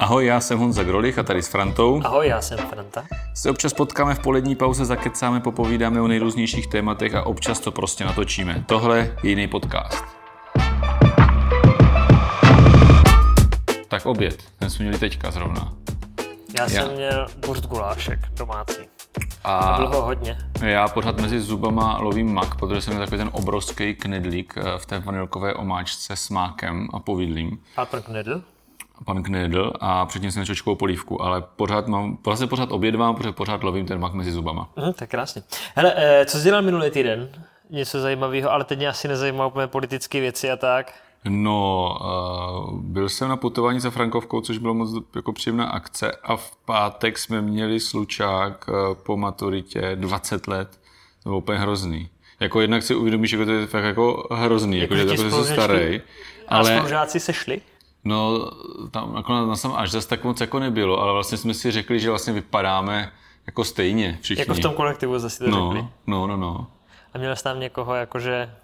Ahoj, 0.00 0.26
já 0.26 0.40
jsem 0.40 0.58
Honza 0.58 0.82
Grolich 0.82 1.18
a 1.18 1.22
tady 1.22 1.42
s 1.42 1.48
Frantou. 1.48 2.00
Ahoj, 2.04 2.28
já 2.28 2.40
jsem 2.40 2.58
Franta. 2.58 3.04
Se 3.34 3.50
občas 3.50 3.72
potkáme 3.72 4.14
v 4.14 4.18
polední 4.18 4.56
pauze, 4.56 4.84
zakecáme, 4.84 5.40
popovídáme 5.40 6.00
o 6.00 6.08
nejrůznějších 6.08 6.66
tématech 6.66 7.14
a 7.14 7.26
občas 7.26 7.60
to 7.60 7.72
prostě 7.72 8.04
natočíme. 8.04 8.64
Tohle 8.66 8.98
je 8.98 9.16
jiný 9.22 9.48
podcast. 9.48 10.04
Tak 13.88 14.06
oběd, 14.06 14.42
ten 14.58 14.70
jsme 14.70 14.82
měli 14.82 14.98
teďka 14.98 15.30
zrovna. 15.30 15.72
Já 16.58 16.68
jsem 16.68 16.92
měl 16.92 17.26
burst 17.46 17.66
gulášek 17.66 18.18
domácí. 18.32 18.82
A 19.44 19.76
bylo 19.76 19.90
ho 19.90 20.02
hodně. 20.02 20.38
Já 20.62 20.88
pořád 20.88 21.20
mezi 21.20 21.40
zubama 21.40 21.98
lovím 22.00 22.34
mak, 22.34 22.54
protože 22.54 22.80
jsem 22.80 22.94
měl 22.94 23.06
takový 23.06 23.18
ten 23.18 23.30
obrovský 23.32 23.94
knedlík 23.94 24.54
eh, 24.56 24.78
v 24.78 24.86
té 24.86 24.98
vanilkové 24.98 25.54
omáčce 25.54 26.16
s 26.16 26.30
mákem 26.30 26.88
a 26.92 26.98
povidlím. 26.98 27.58
A 27.76 27.84
pro 27.84 28.02
knedl? 28.02 28.42
Pan 29.04 29.22
Knedl 29.22 29.72
a 29.80 30.06
předtím 30.06 30.30
jsem 30.30 30.46
čočkovou 30.46 30.76
polívku, 30.76 31.22
ale 31.22 31.42
pořád 31.56 31.86
mám, 31.86 32.18
vlastně 32.24 32.46
pořád 32.46 32.72
obědvám, 32.72 33.16
protože 33.16 33.32
pořád 33.32 33.62
lovím 33.62 33.86
ten 33.86 34.00
mak 34.00 34.12
mezi 34.12 34.32
zubama. 34.32 34.68
Mhm, 34.76 34.92
tak 34.92 35.10
krásně. 35.10 35.42
Hele, 35.74 35.94
eh, 35.96 36.26
co 36.26 36.38
jsi 36.38 36.44
dělal 36.44 36.62
minulý 36.62 36.90
týden? 36.90 37.28
Něco 37.70 38.00
zajímavého, 38.00 38.50
ale 38.50 38.64
teď 38.64 38.78
mě 38.78 38.88
asi 38.88 39.08
nezajímá 39.08 39.46
úplně 39.46 39.66
politické 39.66 40.20
věci 40.20 40.50
a 40.50 40.56
tak. 40.56 40.92
No, 41.24 41.98
uh, 42.70 42.80
byl 42.80 43.08
jsem 43.08 43.28
na 43.28 43.36
putování 43.36 43.80
za 43.80 43.90
Frankovkou, 43.90 44.40
což 44.40 44.58
bylo 44.58 44.74
moc 44.74 44.90
jako 45.16 45.32
příjemná 45.32 45.66
akce 45.66 46.12
a 46.22 46.36
v 46.36 46.56
pátek 46.56 47.18
jsme 47.18 47.42
měli 47.42 47.80
slučák 47.80 48.68
uh, 48.68 48.94
po 48.94 49.16
maturitě 49.16 49.92
20 49.94 50.46
let. 50.48 50.68
To 51.22 51.28
bylo 51.28 51.38
úplně 51.38 51.58
hrozný. 51.58 52.08
Jako 52.40 52.60
jednak 52.60 52.82
si 52.82 52.94
uvědomíš, 52.94 53.30
že 53.30 53.44
to 53.44 53.50
je 53.50 53.66
fakt 53.66 53.84
jako 53.84 54.28
hrozný, 54.30 54.78
jako, 54.78 54.94
jako 54.94 55.16
že, 55.16 55.30
že 55.30 55.44
starý. 55.44 56.00
Ale... 56.48 56.74
A 56.74 56.76
spolužáci 56.76 57.20
se 57.20 57.32
šli? 57.32 57.60
No, 58.04 58.50
tam 58.90 59.14
nakonec 59.14 59.48
na 59.48 59.56
sam 59.56 59.72
až 59.76 59.90
zase 59.90 60.08
tak 60.08 60.24
moc 60.24 60.40
jako 60.40 60.58
nebylo, 60.58 61.00
ale 61.00 61.12
vlastně 61.12 61.38
jsme 61.38 61.54
si 61.54 61.70
řekli, 61.70 62.00
že 62.00 62.10
vlastně 62.10 62.32
vypadáme 62.32 63.12
jako 63.46 63.64
stejně 63.64 64.18
všichni. 64.20 64.40
Jako 64.40 64.54
v 64.54 64.60
tom 64.60 64.74
kolektivu 64.74 65.18
zase 65.18 65.44
to 65.44 65.50
no, 65.50 65.72
řekli. 65.72 65.88
No, 66.06 66.26
no, 66.26 66.36
no. 66.36 66.66
A 67.14 67.18
měl 67.18 67.36
jsi 67.36 67.44
tam 67.44 67.60
někoho, 67.60 67.94
jakože 67.94 68.54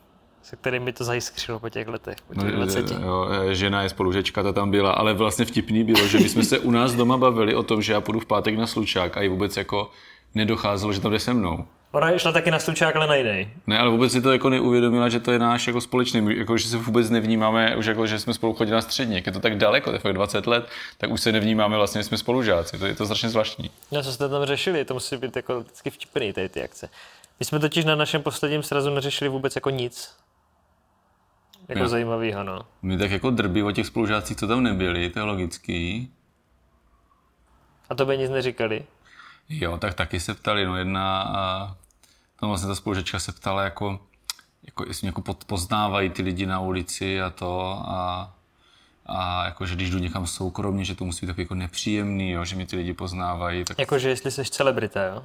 se 0.43 0.57
kterým 0.57 0.85
by 0.85 0.93
to 0.93 1.05
zajiskřilo 1.05 1.59
po 1.59 1.69
těch 1.69 1.89
letech, 1.89 2.17
po 2.29 2.35
těch 2.35 2.53
no, 2.53 2.57
20. 2.57 2.91
Jo, 2.91 3.29
žena 3.51 3.83
je 3.83 3.89
spolužečka, 3.89 4.43
ta 4.43 4.53
tam 4.53 4.71
byla, 4.71 4.93
ale 4.93 5.15
vlastně 5.15 5.45
vtipný 5.45 5.85
bylo, 5.85 6.07
že 6.07 6.19
my 6.19 6.29
jsme 6.29 6.45
se 6.45 6.59
u 6.59 6.71
nás 6.71 6.95
doma 6.95 7.17
bavili 7.17 7.55
o 7.55 7.63
tom, 7.63 7.83
že 7.83 7.93
já 7.93 8.01
půjdu 8.01 8.21
v 8.21 8.27
pátek 8.27 8.57
na 8.57 8.67
slučák 8.67 9.17
a 9.17 9.23
i 9.23 9.29
vůbec 9.29 9.57
jako 9.57 9.91
nedocházelo, 10.35 10.93
že 10.93 11.01
tam 11.01 11.13
jde 11.13 11.19
se 11.19 11.35
mnou. 11.35 11.67
Ona 11.93 12.19
šla 12.19 12.33
taky 12.33 12.51
na 12.51 12.59
slučák, 12.59 12.97
ale 12.97 13.07
na 13.07 13.15
jiný. 13.15 13.51
Ne, 13.67 13.79
ale 13.79 13.91
vůbec 13.91 14.13
si 14.13 14.23
to 14.23 14.33
jako 14.33 14.51
neuvědomila, 14.51 15.09
že 15.09 15.21
to 15.21 15.33
je 15.33 15.39
náš 15.39 15.67
jako 15.67 15.81
společný, 15.81 16.39
jako, 16.39 16.57
že 16.59 16.69
se 16.69 16.77
vůbec 16.77 17.11
nevnímáme, 17.11 17.77
už 17.77 17.87
jako, 17.87 18.07
že 18.07 18.19
jsme 18.19 18.35
spolu 18.35 18.55
chodili 18.55 18.75
na 18.75 18.83
střední, 18.83 19.15
jak 19.15 19.27
je 19.27 19.33
to 19.33 19.41
tak 19.41 19.59
daleko, 19.59 19.99
to 19.99 20.09
je 20.09 20.15
20 20.15 20.47
let, 20.47 20.69
tak 20.99 21.11
už 21.11 21.21
se 21.21 21.33
nevnímáme 21.33 21.77
vlastně, 21.77 22.03
jsme 22.03 22.19
spolužáci, 22.19 22.79
to 22.79 22.87
je 22.87 22.95
to 22.95 23.05
strašně 23.05 23.29
zvláštní. 23.29 23.71
No, 23.93 24.03
co 24.03 24.13
jste 24.13 24.29
tam 24.29 24.45
řešili, 24.45 24.85
to 24.85 24.95
musí 24.95 25.17
být 25.17 25.37
jako 25.37 25.61
vždycky 25.61 25.91
vtipný, 25.91 26.33
tady 26.33 26.49
ty 26.49 26.63
akce. 26.63 26.89
My 27.41 27.47
jsme 27.47 27.59
totiž 27.59 27.85
na 27.85 27.95
našem 27.95 28.23
posledním 28.23 28.63
srazu 28.63 28.91
neřešili 28.91 29.29
vůbec 29.29 29.55
jako 29.55 29.71
nic. 29.71 30.17
Jako 31.69 31.83
jo. 31.83 31.89
zajímavýho, 31.89 32.45
no. 32.45 32.61
My 32.83 32.99
tak 32.99 33.11
jako 33.11 33.31
drbí 33.31 33.63
o 33.63 33.73
těch 33.73 33.87
spolužácích, 33.87 34.37
co 34.37 34.47
tam 34.47 34.63
nebyli, 34.63 35.11
to 35.11 35.19
je 35.19 35.23
logický. 35.23 36.13
A 37.89 37.95
to 37.95 38.07
by 38.07 38.19
nic 38.19 38.31
neříkali? 38.31 38.85
Jo, 39.49 39.79
tak 39.79 39.95
taky 39.95 40.21
se 40.21 40.35
ptali, 40.35 40.67
no 40.67 40.77
jedna, 40.77 41.23
a 41.23 41.75
tam 42.41 42.49
vlastně 42.49 42.69
ta 42.69 42.75
spolužečka 42.75 43.19
se 43.19 43.33
ptala, 43.33 43.63
jako, 43.63 44.01
jako 44.63 44.85
jestli 44.89 45.07
jako 45.07 45.23
poznávají 45.47 46.11
ty 46.11 46.23
lidi 46.23 46.47
na 46.47 46.61
ulici 46.61 47.23
a 47.23 47.31
to 47.31 47.83
a, 47.87 48.35
a 49.07 49.45
jako, 49.45 49.67
že 49.67 49.75
když 49.75 49.91
jdu 49.91 49.99
někam 49.99 50.27
soukromně, 50.27 50.85
že 50.85 50.95
to 50.95 51.05
musí 51.05 51.27
být 51.27 51.31
takový 51.31 51.43
jako 51.43 51.55
nepříjemný, 51.55 52.31
jo, 52.31 52.45
že 52.45 52.57
mě 52.57 52.67
ty 52.67 52.77
lidi 52.77 52.93
poznávají. 52.93 53.65
Tak... 53.65 53.79
Jakože 53.79 54.09
jestli 54.09 54.31
jsi 54.31 54.45
celebrita, 54.45 55.05
jo? 55.05 55.25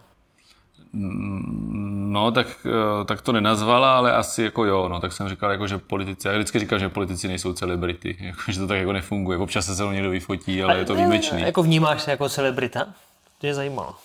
No, 0.94 2.32
tak, 2.32 2.48
eh, 2.66 3.06
tak 3.06 3.22
to 3.22 3.32
nenazvala, 3.32 3.98
ale 3.98 4.14
asi 4.14 4.44
jako 4.44 4.66
jo, 4.66 4.90
no, 4.90 5.00
tak 5.00 5.14
jsem 5.14 5.30
říkal, 5.30 5.52
jako, 5.52 5.68
že 5.68 5.78
politici, 5.78 6.28
já 6.28 6.34
vždycky 6.34 6.60
říkal, 6.60 6.80
že 6.80 6.90
politici 6.90 7.28
nejsou 7.28 7.54
celebrity, 7.54 8.18
jako, 8.22 8.52
že 8.52 8.60
to 8.60 8.68
tak 8.68 8.78
jako 8.78 8.94
nefunguje, 8.94 9.38
občas 9.38 9.66
se 9.66 9.76
se 9.76 9.84
mnou 9.84 9.92
někdo 9.92 10.10
vyfotí, 10.10 10.64
ale 10.64 10.74
a, 10.74 10.78
je 10.78 10.86
to 10.86 10.96
výjimečný. 10.96 11.42
Jako 11.42 11.64
vnímáš 11.64 12.02
se 12.02 12.12
jako 12.12 12.30
celebrita? 12.30 12.88
To 13.38 13.48
je 13.48 13.54
zajímalo. 13.54 13.96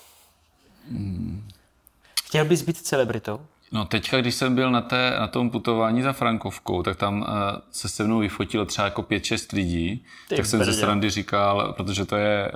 Chtěl 2.25 2.45
bys 2.45 2.61
být 2.61 2.77
celebritou? 2.77 3.39
No 3.71 3.85
teďka, 3.85 4.21
když 4.21 4.35
jsem 4.35 4.55
byl 4.55 4.71
na, 4.71 4.81
té, 4.81 5.15
na 5.19 5.27
tom 5.27 5.49
putování 5.49 6.01
za 6.01 6.13
Frankovkou, 6.13 6.83
tak 6.83 6.97
tam 6.97 7.21
uh, 7.21 7.27
se 7.71 7.89
se 7.89 8.03
mnou 8.03 8.19
vyfotilo 8.19 8.65
třeba 8.65 8.85
jako 8.85 9.01
5-6 9.01 9.55
lidí. 9.55 10.05
Ty 10.29 10.35
tak 10.35 10.45
jsem 10.45 10.63
ze 10.63 10.73
srandy 10.73 11.09
říkal, 11.09 11.73
protože 11.77 12.05
to 12.05 12.15
je 12.15 12.51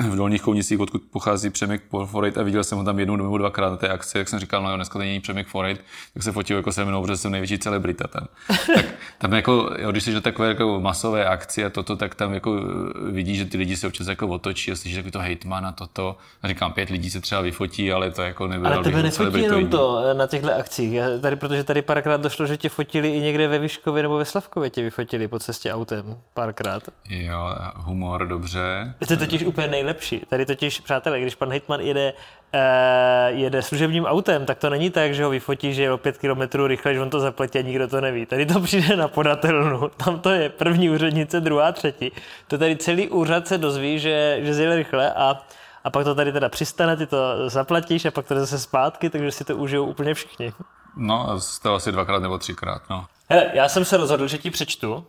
uh, 0.00 0.10
v 0.10 0.16
Dolních 0.16 0.42
Kounicích, 0.42 0.80
odkud 0.80 1.02
pochází 1.10 1.50
Přemek 1.50 1.82
Forejt 2.04 2.38
a 2.38 2.42
viděl 2.42 2.64
jsem 2.64 2.78
ho 2.78 2.84
tam 2.84 2.98
jednou 2.98 3.16
nebo 3.16 3.38
dvakrát 3.38 3.70
na 3.70 3.76
té 3.76 3.88
akci, 3.88 4.12
tak 4.12 4.28
jsem 4.28 4.38
říkal, 4.38 4.62
no 4.62 4.70
jo, 4.70 4.76
dneska 4.76 4.92
to 4.92 4.98
není 4.98 5.20
Přemek 5.20 5.46
Forejt, 5.46 5.84
tak 6.14 6.22
se 6.22 6.32
fotil 6.32 6.56
jako 6.56 6.72
se 6.72 6.84
mnou, 6.84 7.02
protože 7.02 7.16
jsem 7.16 7.32
největší 7.32 7.58
celebrita 7.58 8.08
tam. 8.08 8.28
tak 8.74 8.84
tam 9.18 9.32
jako, 9.32 9.70
jo, 9.78 9.90
když 9.90 10.04
jsi 10.04 10.12
do 10.12 10.20
takové 10.20 10.48
jako 10.48 10.80
masové 10.80 11.26
akci 11.26 11.64
a 11.64 11.70
toto, 11.70 11.96
tak 11.96 12.14
tam 12.14 12.34
jako 12.34 12.60
eh, 12.60 13.10
vidíš, 13.10 13.38
že 13.38 13.44
ty 13.44 13.58
lidi 13.58 13.76
se 13.76 13.86
občas 13.86 14.06
jako 14.06 14.28
otočí 14.28 14.72
a 14.72 14.76
slyšíš 14.76 14.96
takový 14.96 15.12
to 15.12 15.18
hejtman 15.18 15.66
a 15.66 15.72
toto. 15.72 16.16
A 16.42 16.48
říkám, 16.48 16.72
pět 16.72 16.90
lidí 16.90 17.10
se 17.10 17.20
třeba 17.20 17.40
vyfotí, 17.40 17.92
ale 17.92 18.10
to 18.10 18.22
jako 18.22 18.46
nebylo. 18.46 18.74
Ale 18.74 18.84
tebe 18.84 19.02
nefotí 19.02 19.42
jenom 19.42 19.66
to 19.66 20.14
na 20.14 20.26
těchto 20.26 20.51
akcích. 20.54 20.92
Já 20.92 21.18
tady, 21.18 21.36
protože 21.36 21.64
tady 21.64 21.82
párkrát 21.82 22.20
došlo, 22.20 22.46
že 22.46 22.56
tě 22.56 22.68
fotili 22.68 23.08
i 23.08 23.20
někde 23.20 23.48
ve 23.48 23.58
Vyškově 23.58 24.02
nebo 24.02 24.16
ve 24.16 24.24
Slavkově 24.24 24.70
tě 24.70 24.82
vyfotili 24.82 25.28
po 25.28 25.38
cestě 25.38 25.72
autem 25.72 26.18
párkrát. 26.34 26.82
Jo, 27.08 27.56
humor, 27.76 28.26
dobře. 28.26 28.94
To 29.06 29.12
je 29.12 29.16
totiž 29.16 29.42
úplně 29.42 29.68
nejlepší. 29.68 30.22
Tady 30.28 30.46
totiž, 30.46 30.80
přátelé, 30.80 31.20
když 31.20 31.34
pan 31.34 31.52
Hitman 31.52 31.80
jede, 31.80 32.12
uh, 32.12 33.38
jede 33.38 33.62
služebním 33.62 34.04
autem, 34.04 34.46
tak 34.46 34.58
to 34.58 34.70
není 34.70 34.90
tak, 34.90 35.14
že 35.14 35.24
ho 35.24 35.30
vyfotí, 35.30 35.74
že 35.74 35.82
je 35.82 35.92
o 35.92 35.98
pět 35.98 36.18
kilometrů 36.18 36.66
rychle, 36.66 36.94
že 36.94 37.00
on 37.00 37.10
to 37.10 37.20
zaplatí 37.20 37.58
a 37.58 37.62
nikdo 37.62 37.88
to 37.88 38.00
neví. 38.00 38.26
Tady 38.26 38.46
to 38.46 38.60
přijde 38.68 38.96
na 38.96 39.08
podatelnu, 39.08 39.88
tam 39.88 40.20
to 40.20 40.30
je 40.30 40.48
první 40.48 40.90
úřednice, 40.90 41.40
druhá, 41.40 41.72
třetí. 41.72 42.12
To 42.48 42.58
tady 42.58 42.76
celý 42.76 43.08
úřad 43.08 43.48
se 43.48 43.58
dozví, 43.58 43.98
že, 43.98 44.38
že 44.42 44.54
zjel 44.54 44.76
rychle 44.76 45.12
a 45.12 45.42
a 45.84 45.90
pak 45.90 46.04
to 46.04 46.14
tady 46.14 46.32
teda 46.32 46.48
přistane, 46.48 46.96
ty 46.96 47.06
to 47.06 47.50
zaplatíš 47.50 48.04
a 48.04 48.10
pak 48.10 48.26
to 48.26 48.34
zase 48.34 48.58
zpátky, 48.58 49.10
takže 49.10 49.30
si 49.30 49.44
to 49.44 49.56
užijou 49.56 49.86
úplně 49.86 50.14
všichni. 50.14 50.52
No, 50.96 51.40
to 51.62 51.74
asi 51.74 51.92
dvakrát 51.92 52.22
nebo 52.22 52.38
třikrát, 52.38 52.82
no. 52.90 53.06
Hele, 53.28 53.50
já 53.52 53.68
jsem 53.68 53.84
se 53.84 53.96
rozhodl, 53.96 54.26
že 54.28 54.38
ti 54.38 54.50
přečtu 54.50 55.06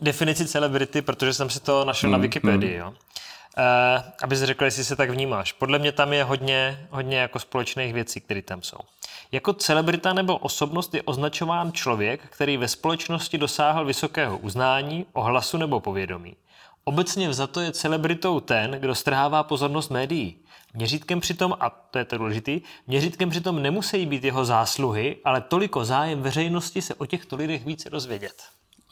definici 0.00 0.46
celebrity, 0.46 1.02
protože 1.02 1.34
jsem 1.34 1.50
si 1.50 1.60
to 1.60 1.84
našel 1.84 2.08
mm, 2.08 2.12
na 2.12 2.18
Wikipedii, 2.18 2.74
mm. 2.74 2.80
jo. 2.80 2.94
Uh, 3.58 4.04
aby 4.22 4.36
si 4.36 4.46
řekl, 4.46 4.64
jestli 4.64 4.84
se 4.84 4.96
tak 4.96 5.10
vnímáš. 5.10 5.52
Podle 5.52 5.78
mě 5.78 5.92
tam 5.92 6.12
je 6.12 6.24
hodně, 6.24 6.86
hodně 6.90 7.18
jako 7.18 7.38
společných 7.38 7.94
věcí, 7.94 8.20
které 8.20 8.42
tam 8.42 8.62
jsou. 8.62 8.78
Jako 9.32 9.52
celebrita 9.52 10.12
nebo 10.12 10.36
osobnost 10.36 10.94
je 10.94 11.02
označován 11.02 11.72
člověk, 11.72 12.20
který 12.30 12.56
ve 12.56 12.68
společnosti 12.68 13.38
dosáhl 13.38 13.84
vysokého 13.84 14.38
uznání, 14.38 15.06
ohlasu 15.12 15.56
nebo 15.58 15.80
povědomí. 15.80 16.36
Obecně 16.84 17.28
vzato 17.28 17.60
je 17.60 17.72
celebritou 17.72 18.40
ten, 18.40 18.70
kdo 18.70 18.94
strhává 18.94 19.42
pozornost 19.42 19.90
médií. 19.90 20.36
Měřítkem 20.74 21.20
přitom, 21.20 21.54
a 21.60 21.70
to 21.70 21.98
je 21.98 22.04
to 22.04 22.18
důležitý, 22.18 22.60
měřítkem 22.86 23.30
přitom 23.30 23.62
nemusí 23.62 24.06
být 24.06 24.24
jeho 24.24 24.44
zásluhy, 24.44 25.16
ale 25.24 25.40
toliko 25.40 25.84
zájem 25.84 26.22
veřejnosti 26.22 26.82
se 26.82 26.94
o 26.94 27.06
těchto 27.06 27.36
lidech 27.36 27.64
více 27.64 27.90
dozvědět. 27.90 28.42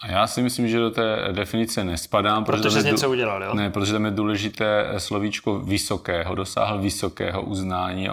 A 0.03 0.07
já 0.07 0.27
si 0.27 0.43
myslím, 0.43 0.69
že 0.69 0.79
do 0.79 0.91
té 0.91 1.17
definice 1.33 1.85
nespadám. 1.85 2.45
Protože, 2.45 2.63
protože 2.63 2.83
jsi 2.83 2.91
něco 2.91 3.11
udělal, 3.11 3.45
jo? 3.45 3.55
Ne, 3.55 3.71
protože 3.71 3.93
tam 3.93 4.05
je 4.05 4.11
důležité 4.11 4.87
slovíčko 4.99 5.59
vysokého, 5.59 6.35
dosáhl 6.35 6.79
vysokého 6.79 7.43
uznání, 7.43 8.11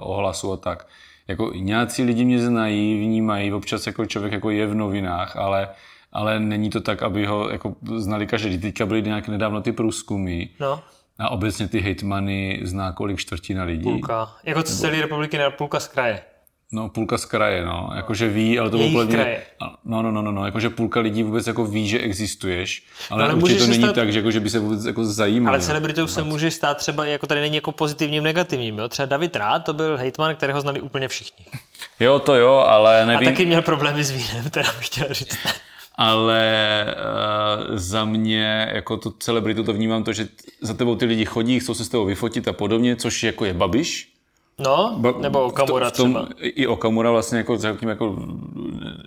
ohlasu 0.00 0.52
a 0.52 0.56
tak. 0.56 0.86
Jako 1.28 1.52
nějací 1.54 2.02
lidi 2.02 2.24
mě 2.24 2.40
znají, 2.40 3.00
vnímají, 3.00 3.52
občas 3.52 3.86
jako 3.86 4.06
člověk 4.06 4.32
jako 4.32 4.50
je 4.50 4.66
v 4.66 4.74
novinách, 4.74 5.36
ale 5.36 5.68
ale 6.12 6.40
není 6.40 6.70
to 6.70 6.80
tak, 6.80 7.02
aby 7.02 7.26
ho 7.26 7.50
jako 7.50 7.76
znali 7.96 8.26
každý. 8.26 8.58
Teďka 8.58 8.86
byly 8.86 9.02
nějaké 9.02 9.30
nedávno 9.30 9.60
ty 9.60 9.72
průzkumy. 9.72 10.44
No. 10.60 10.82
A 11.18 11.30
obecně 11.30 11.68
ty 11.68 11.80
hejtmany 11.80 12.60
zná 12.62 12.92
kolik 12.92 13.18
čtvrtina 13.18 13.64
lidí. 13.64 13.82
Půlka. 13.82 14.34
Jako 14.44 14.62
z 14.62 14.80
celé 14.80 15.00
republiky 15.00 15.38
na 15.38 15.50
půlka 15.50 15.80
z 15.80 15.88
kraje. 15.88 16.22
No, 16.72 16.88
půlka 16.88 17.18
z 17.18 17.24
kraje, 17.24 17.64
no. 17.64 17.90
Jakože 17.96 18.28
ví, 18.28 18.58
ale 18.58 18.70
to 18.70 18.78
bylo 18.78 19.06
kraje. 19.06 19.42
No, 19.84 20.02
no, 20.02 20.12
no, 20.12 20.22
no, 20.22 20.32
no. 20.32 20.44
Jakože 20.44 20.70
půlka 20.70 21.00
lidí 21.00 21.22
vůbec 21.22 21.46
jako 21.46 21.64
ví, 21.64 21.88
že 21.88 21.98
existuješ. 21.98 22.86
Ale, 23.10 23.24
ale 23.24 23.34
určitě 23.34 23.60
to 23.60 23.66
není 23.66 23.82
stát... 23.82 23.94
tak, 23.94 24.12
že, 24.12 24.18
jako, 24.18 24.30
že 24.30 24.40
by 24.40 24.50
se 24.50 24.58
vůbec 24.58 24.84
jako 24.84 25.04
zajímali. 25.04 25.54
Ale 25.54 25.64
celebritou 25.64 26.06
se 26.06 26.22
může 26.22 26.50
stát 26.50 26.76
třeba, 26.76 27.06
jako 27.06 27.26
tady 27.26 27.40
není 27.40 27.54
jako 27.54 27.72
pozitivním, 27.72 28.22
negativním, 28.22 28.78
jo. 28.78 28.88
Třeba 28.88 29.06
David 29.06 29.36
Rád, 29.36 29.58
to 29.58 29.72
byl 29.72 29.96
hejtman, 29.96 30.34
kterého 30.34 30.60
znali 30.60 30.80
úplně 30.80 31.08
všichni. 31.08 31.46
Jo, 32.00 32.18
to 32.18 32.34
jo, 32.34 32.54
ale 32.54 33.06
nevím. 33.06 33.28
A 33.28 33.30
taky 33.30 33.46
měl 33.46 33.62
problémy 33.62 34.04
s 34.04 34.10
vínem, 34.10 34.50
teda 34.50 34.72
bych 34.78 34.86
chtěl 34.86 35.06
říct 35.10 35.38
ale 36.00 36.84
uh, 36.86 37.76
za 37.76 38.04
mě 38.04 38.70
jako 38.72 38.96
to 38.96 39.10
celebritu 39.10 39.64
to 39.64 39.72
vnímám 39.72 40.04
to, 40.04 40.12
že 40.12 40.28
za 40.60 40.74
tebou 40.74 40.96
ty 40.96 41.04
lidi 41.04 41.24
chodí, 41.24 41.60
chcou 41.60 41.74
se 41.74 41.84
s 41.84 41.88
tebou 41.88 42.04
vyfotit 42.04 42.48
a 42.48 42.52
podobně, 42.52 42.96
což 42.96 43.22
jako 43.22 43.44
je 43.44 43.54
babiš, 43.54 44.10
No, 44.60 44.94
ba, 44.98 45.14
nebo 45.20 45.44
Okamura 45.44 45.90
v 45.90 45.92
tom, 45.92 46.12
třeba. 46.12 46.28
I 46.40 46.66
Okamura 46.66 47.10
vlastně 47.10 47.38
jako, 47.38 47.58
jako 47.88 48.16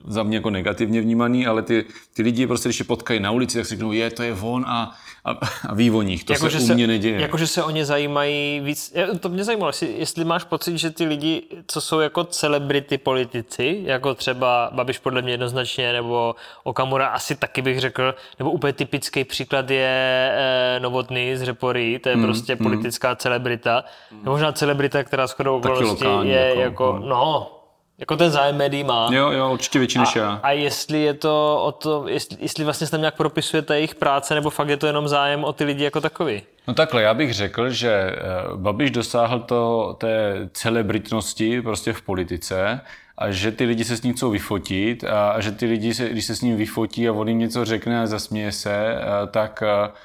za 0.07 0.23
mě 0.23 0.37
jako 0.37 0.49
negativně 0.49 1.01
vnímaný, 1.01 1.47
ale 1.47 1.61
ty, 1.61 1.85
ty 2.13 2.21
lidi 2.21 2.47
prostě, 2.47 2.69
když 2.69 2.79
je 2.79 2.85
potkají 2.85 3.19
na 3.19 3.31
ulici, 3.31 3.57
tak 3.57 3.65
si 3.65 3.69
řeknou, 3.69 3.91
je, 3.91 4.11
to 4.11 4.23
je 4.23 4.33
on 4.41 4.65
a, 4.67 4.91
a, 5.25 5.31
a 5.69 5.73
ví 5.73 5.91
o 5.91 6.01
nich. 6.01 6.23
To 6.23 6.33
jako, 6.33 6.49
se 6.49 6.73
u 6.73 6.75
mě 6.75 6.87
neděje. 6.87 7.21
Jakože 7.21 7.47
se 7.47 7.63
o 7.63 7.69
ně 7.69 7.85
zajímají 7.85 8.59
víc. 8.59 8.93
To 9.19 9.29
mě 9.29 9.43
zajímalo, 9.43 9.69
jestli, 9.69 9.95
jestli 9.97 10.25
máš 10.25 10.43
pocit, 10.43 10.77
že 10.77 10.89
ty 10.89 11.05
lidi, 11.05 11.43
co 11.67 11.81
jsou 11.81 11.99
jako 11.99 12.23
celebrity 12.23 12.97
politici, 12.97 13.81
jako 13.83 14.15
třeba 14.15 14.69
Babiš 14.73 14.99
podle 14.99 15.21
mě 15.21 15.33
jednoznačně, 15.33 15.93
nebo 15.93 16.35
Okamura 16.63 17.07
asi 17.07 17.35
taky 17.35 17.61
bych 17.61 17.79
řekl, 17.79 18.15
nebo 18.39 18.51
úplně 18.51 18.73
typický 18.73 19.23
příklad 19.23 19.69
je 19.69 20.31
eh, 20.33 20.79
Novotný 20.79 21.35
z 21.37 21.41
Repory, 21.41 21.99
to 21.99 22.09
je 22.09 22.15
mm, 22.15 22.23
prostě 22.23 22.55
mm. 22.55 22.63
politická 22.63 23.15
celebrita. 23.15 23.83
Mm. 24.11 24.21
Možná 24.23 24.51
celebrita, 24.51 25.03
která 25.03 25.27
shodou 25.27 25.57
okolností 25.57 26.05
je 26.23 26.47
jako, 26.47 26.61
jako 26.61 26.99
no, 26.99 27.07
no 27.09 27.62
jako 27.97 28.17
ten 28.17 28.31
zájem 28.31 28.57
médií 28.57 28.83
má. 28.83 29.09
Jo, 29.11 29.31
jo, 29.31 29.53
určitě 29.53 29.79
větší 29.79 29.99
než 29.99 30.15
já. 30.15 30.39
A 30.43 30.51
jestli 30.51 31.01
je 31.01 31.13
to 31.13 31.63
o 31.63 31.71
to, 31.71 32.07
jestli, 32.07 32.37
jestli 32.39 32.63
vlastně 32.63 32.87
se 32.87 32.91
tam 32.91 32.99
nějak 32.99 33.15
propisujete 33.15 33.75
jejich 33.75 33.95
práce, 33.95 34.35
nebo 34.35 34.49
fakt 34.49 34.69
je 34.69 34.77
to 34.77 34.87
jenom 34.87 35.07
zájem 35.07 35.43
o 35.43 35.53
ty 35.53 35.63
lidi 35.63 35.83
jako 35.83 36.01
takový? 36.01 36.41
No 36.67 36.73
takhle, 36.73 37.01
já 37.01 37.13
bych 37.13 37.33
řekl, 37.33 37.69
že 37.69 37.91
eh, 37.91 38.15
Babiš 38.55 38.91
dosáhl 38.91 39.39
to, 39.39 39.95
té 39.99 40.49
celebritnosti 40.53 41.61
prostě 41.61 41.93
v 41.93 42.01
politice 42.01 42.81
a 43.17 43.31
že 43.31 43.51
ty 43.51 43.65
lidi 43.65 43.83
se 43.83 43.97
s 43.97 44.01
ním 44.01 44.13
chcou 44.13 44.31
vyfotit 44.31 45.03
a, 45.03 45.29
a 45.29 45.39
že 45.39 45.51
ty 45.51 45.65
lidi, 45.65 45.93
se, 45.93 46.09
když 46.09 46.25
se 46.25 46.35
s 46.35 46.41
ním 46.41 46.57
vyfotí 46.57 47.07
a 47.07 47.13
on 47.13 47.27
jim 47.27 47.39
něco 47.39 47.65
řekne 47.65 48.01
a 48.01 48.07
zasměje 48.07 48.51
se, 48.51 48.95
a, 48.95 49.23
eh, 49.23 49.27
tak 49.27 49.63
a, 49.63 49.91
eh, 49.95 49.97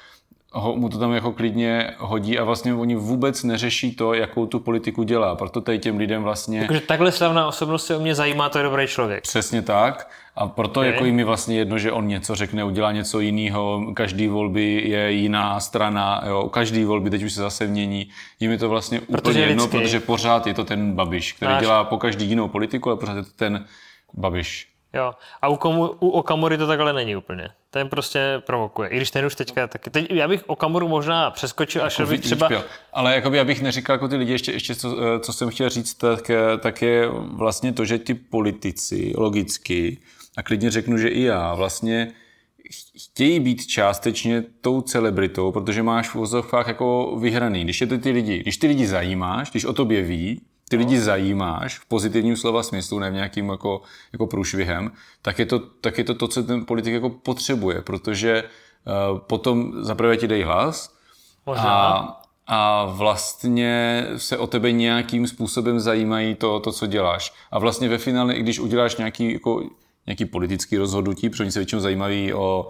ho, 0.51 0.75
mu 0.75 0.89
to 0.89 0.99
tam 0.99 1.13
jako 1.13 1.31
klidně 1.31 1.93
hodí 1.97 2.39
a 2.39 2.43
vlastně 2.43 2.73
oni 2.73 2.95
vůbec 2.95 3.43
neřeší 3.43 3.95
to, 3.95 4.13
jakou 4.13 4.45
tu 4.45 4.59
politiku 4.59 5.03
dělá. 5.03 5.35
Proto 5.35 5.61
tady 5.61 5.79
těm 5.79 5.97
lidem 5.97 6.23
vlastně... 6.23 6.65
Takže 6.67 6.81
takhle 6.81 7.11
slavná 7.11 7.47
osobnost 7.47 7.85
se 7.85 7.95
o 7.95 7.99
mě 7.99 8.15
zajímá, 8.15 8.49
to 8.49 8.57
je 8.57 8.63
dobrý 8.63 8.87
člověk. 8.87 9.23
Přesně 9.23 9.61
tak. 9.61 10.11
A 10.35 10.47
proto 10.47 10.79
okay. 10.79 10.91
jako 10.91 11.05
jim 11.05 11.19
je 11.19 11.25
vlastně 11.25 11.57
jedno, 11.57 11.77
že 11.77 11.91
on 11.91 12.07
něco 12.07 12.35
řekne, 12.35 12.63
udělá 12.63 12.91
něco 12.91 13.19
jiného. 13.19 13.93
Každý 13.93 14.27
volby 14.27 14.83
je 14.85 15.11
jiná 15.11 15.59
strana, 15.59 16.21
jo. 16.27 16.49
každý 16.49 16.85
volby 16.85 17.09
teď 17.09 17.23
už 17.23 17.33
se 17.33 17.41
zase 17.41 17.67
mění. 17.67 18.09
Jim 18.39 18.51
je 18.51 18.57
to 18.57 18.69
vlastně 18.69 19.01
protože 19.01 19.17
úplně 19.17 19.39
jedno, 19.39 19.67
protože 19.67 19.99
pořád 19.99 20.47
je 20.47 20.53
to 20.53 20.63
ten 20.63 20.93
Babiš, 20.93 21.33
který 21.33 21.51
Náš... 21.51 21.61
dělá 21.61 21.83
po 21.83 21.97
každý 21.97 22.25
jinou 22.25 22.47
politiku, 22.47 22.89
ale 22.89 22.99
pořád 22.99 23.15
je 23.15 23.23
to 23.23 23.31
ten 23.35 23.65
Babiš. 24.13 24.67
Jo. 24.93 25.11
A 25.41 25.47
u, 25.47 25.55
komu, 25.55 25.87
u 25.99 26.09
Okamury 26.09 26.57
to 26.57 26.67
takhle 26.67 26.93
není 26.93 27.15
úplně. 27.15 27.49
Ten 27.71 27.89
prostě 27.89 28.41
provokuje. 28.45 28.89
I 28.89 28.97
když 28.97 29.11
ten 29.11 29.25
už 29.25 29.35
teďka 29.35 29.67
taky. 29.67 29.89
Teď, 29.89 30.11
já 30.11 30.27
bych 30.27 30.43
Okamoru 30.49 30.87
možná 30.87 31.31
přeskočil 31.31 31.83
a 31.83 31.89
šel 31.89 32.07
bych 32.07 32.21
třeba... 32.21 32.47
Pěl. 32.47 32.63
Ale 32.93 33.15
jakoby, 33.15 33.37
já 33.37 33.43
bych 33.43 33.61
neříkal 33.61 33.93
jako 33.93 34.07
ty 34.07 34.15
lidi, 34.15 34.31
ještě, 34.31 34.51
ještě 34.51 34.75
co, 34.75 34.97
eh, 35.01 35.19
co 35.19 35.33
jsem 35.33 35.49
chtěl 35.49 35.69
říct, 35.69 35.93
tak, 35.93 36.31
tak 36.59 36.81
je 36.81 37.07
vlastně 37.09 37.73
to, 37.73 37.85
že 37.85 37.97
ty 37.97 38.13
politici 38.13 39.13
logicky, 39.17 39.97
a 40.37 40.43
klidně 40.43 40.71
řeknu, 40.71 40.97
že 40.97 41.07
i 41.07 41.21
já, 41.21 41.55
vlastně 41.55 42.11
chtějí 42.97 43.39
být 43.39 43.67
částečně 43.67 44.43
tou 44.61 44.81
celebritou, 44.81 45.51
protože 45.51 45.83
máš 45.83 46.09
v 46.09 46.15
úzovkách 46.15 46.67
jako 46.67 47.17
vyhraný. 47.21 47.63
Když 47.63 47.81
je 47.81 47.87
to 47.87 47.97
ty 47.97 48.11
lidi, 48.11 48.39
když 48.39 48.57
ty 48.57 48.67
lidi 48.67 48.87
zajímáš, 48.87 49.51
když 49.51 49.65
o 49.65 49.73
tobě 49.73 50.01
ví, 50.01 50.41
ty 50.69 50.77
lidi 50.77 51.01
zajímáš 51.01 51.79
v 51.79 51.85
pozitivním 51.85 52.37
slova 52.37 52.63
smyslu, 52.63 52.99
ne 52.99 53.11
v 53.11 53.13
nějakým 53.13 53.49
jako, 53.49 53.81
jako 54.13 54.27
průšvihem, 54.27 54.91
tak 55.21 55.39
je, 55.39 55.45
to, 55.45 55.59
tak 55.59 55.97
je 55.97 56.03
to 56.03 56.13
to, 56.13 56.27
co 56.27 56.43
ten 56.43 56.65
politik 56.65 56.93
jako 56.93 57.09
potřebuje, 57.09 57.81
protože 57.81 58.43
uh, 58.43 59.19
potom 59.19 59.73
zaprvé 59.83 60.17
ti 60.17 60.27
dej 60.27 60.43
hlas 60.43 60.95
a, 61.55 62.21
a 62.47 62.85
vlastně 62.85 64.05
se 64.17 64.37
o 64.37 64.47
tebe 64.47 64.71
nějakým 64.71 65.27
způsobem 65.27 65.79
zajímají 65.79 66.35
to, 66.35 66.59
to, 66.59 66.71
co 66.71 66.85
děláš. 66.87 67.33
A 67.51 67.59
vlastně 67.59 67.89
ve 67.89 67.97
finále, 67.97 68.33
i 68.33 68.41
když 68.41 68.59
uděláš 68.59 68.95
nějaký, 68.95 69.33
jako, 69.33 69.63
nějaký 70.05 70.25
politický 70.25 70.77
rozhodnutí, 70.77 71.29
protože 71.29 71.43
oni 71.43 71.51
se 71.51 71.59
většinou 71.59 71.81
zajímaví 71.81 72.33
o 72.33 72.69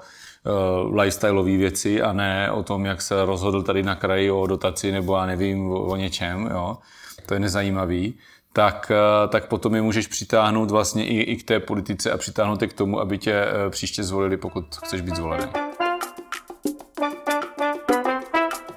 lifestyleové 0.94 1.58
věci 1.58 2.02
a 2.02 2.14
ne 2.14 2.52
o 2.52 2.64
tom, 2.64 2.86
jak 2.86 3.02
se 3.02 3.26
rozhodl 3.26 3.64
tady 3.64 3.84
na 3.84 3.96
kraji 3.96 4.32
o 4.32 4.48
dotaci 4.48 4.92
nebo 4.92 5.16
já 5.16 5.26
nevím 5.26 5.72
o, 5.72 5.84
o 5.84 5.96
něčem, 5.96 6.50
jo, 6.52 6.78
to 7.26 7.34
je 7.34 7.40
nezajímavý, 7.40 8.14
tak, 8.54 8.92
eh, 8.92 9.28
tak 9.28 9.48
potom 9.48 9.76
je 9.76 9.82
můžeš 9.82 10.08
přitáhnout 10.08 10.72
vlastně 10.72 11.06
i, 11.06 11.22
i 11.22 11.38
k 11.38 11.44
té 11.44 11.60
politice 11.60 12.12
a 12.12 12.18
přitáhnout 12.18 12.62
je 12.62 12.68
k 12.68 12.74
tomu, 12.74 13.00
aby 13.00 13.18
tě 13.18 13.34
eh, 13.34 13.70
příště 13.70 14.04
zvolili, 14.04 14.38
pokud 14.38 14.76
chceš 14.76 15.02
být 15.02 15.16
zvolený. 15.16 15.69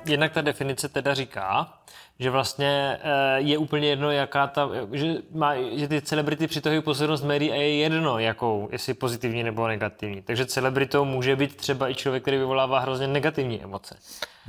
Jednak 0.07 0.33
ta 0.33 0.41
definice 0.41 0.89
teda 0.89 1.15
říká, 1.15 1.73
že 2.19 2.31
vlastně 2.31 2.99
eh, 3.03 3.41
je 3.41 3.59
úplně 3.59 3.89
jedno, 3.89 4.11
jaká 4.11 4.47
ta, 4.47 4.71
že, 4.93 5.15
má, 5.35 5.55
že 5.73 5.89
ty 5.89 6.03
celebrity 6.03 6.47
přitahují 6.47 6.83
pozornost 6.83 7.23
médií 7.23 7.53
a 7.53 7.55
je 7.55 7.77
jedno, 7.77 8.19
jakou, 8.19 8.69
jestli 8.73 8.95
pozitivní 8.95 9.43
nebo 9.43 9.69
negativní. 9.69 10.23
Takže 10.23 10.47
celebritou 10.47 11.05
může 11.05 11.37
být 11.37 11.57
třeba 11.57 11.91
i 11.91 11.95
člověk, 11.95 12.23
který 12.23 12.39
vyvolává 12.39 12.79
hrozně 12.79 13.07
negativní 13.07 13.63
emoce. 13.63 13.97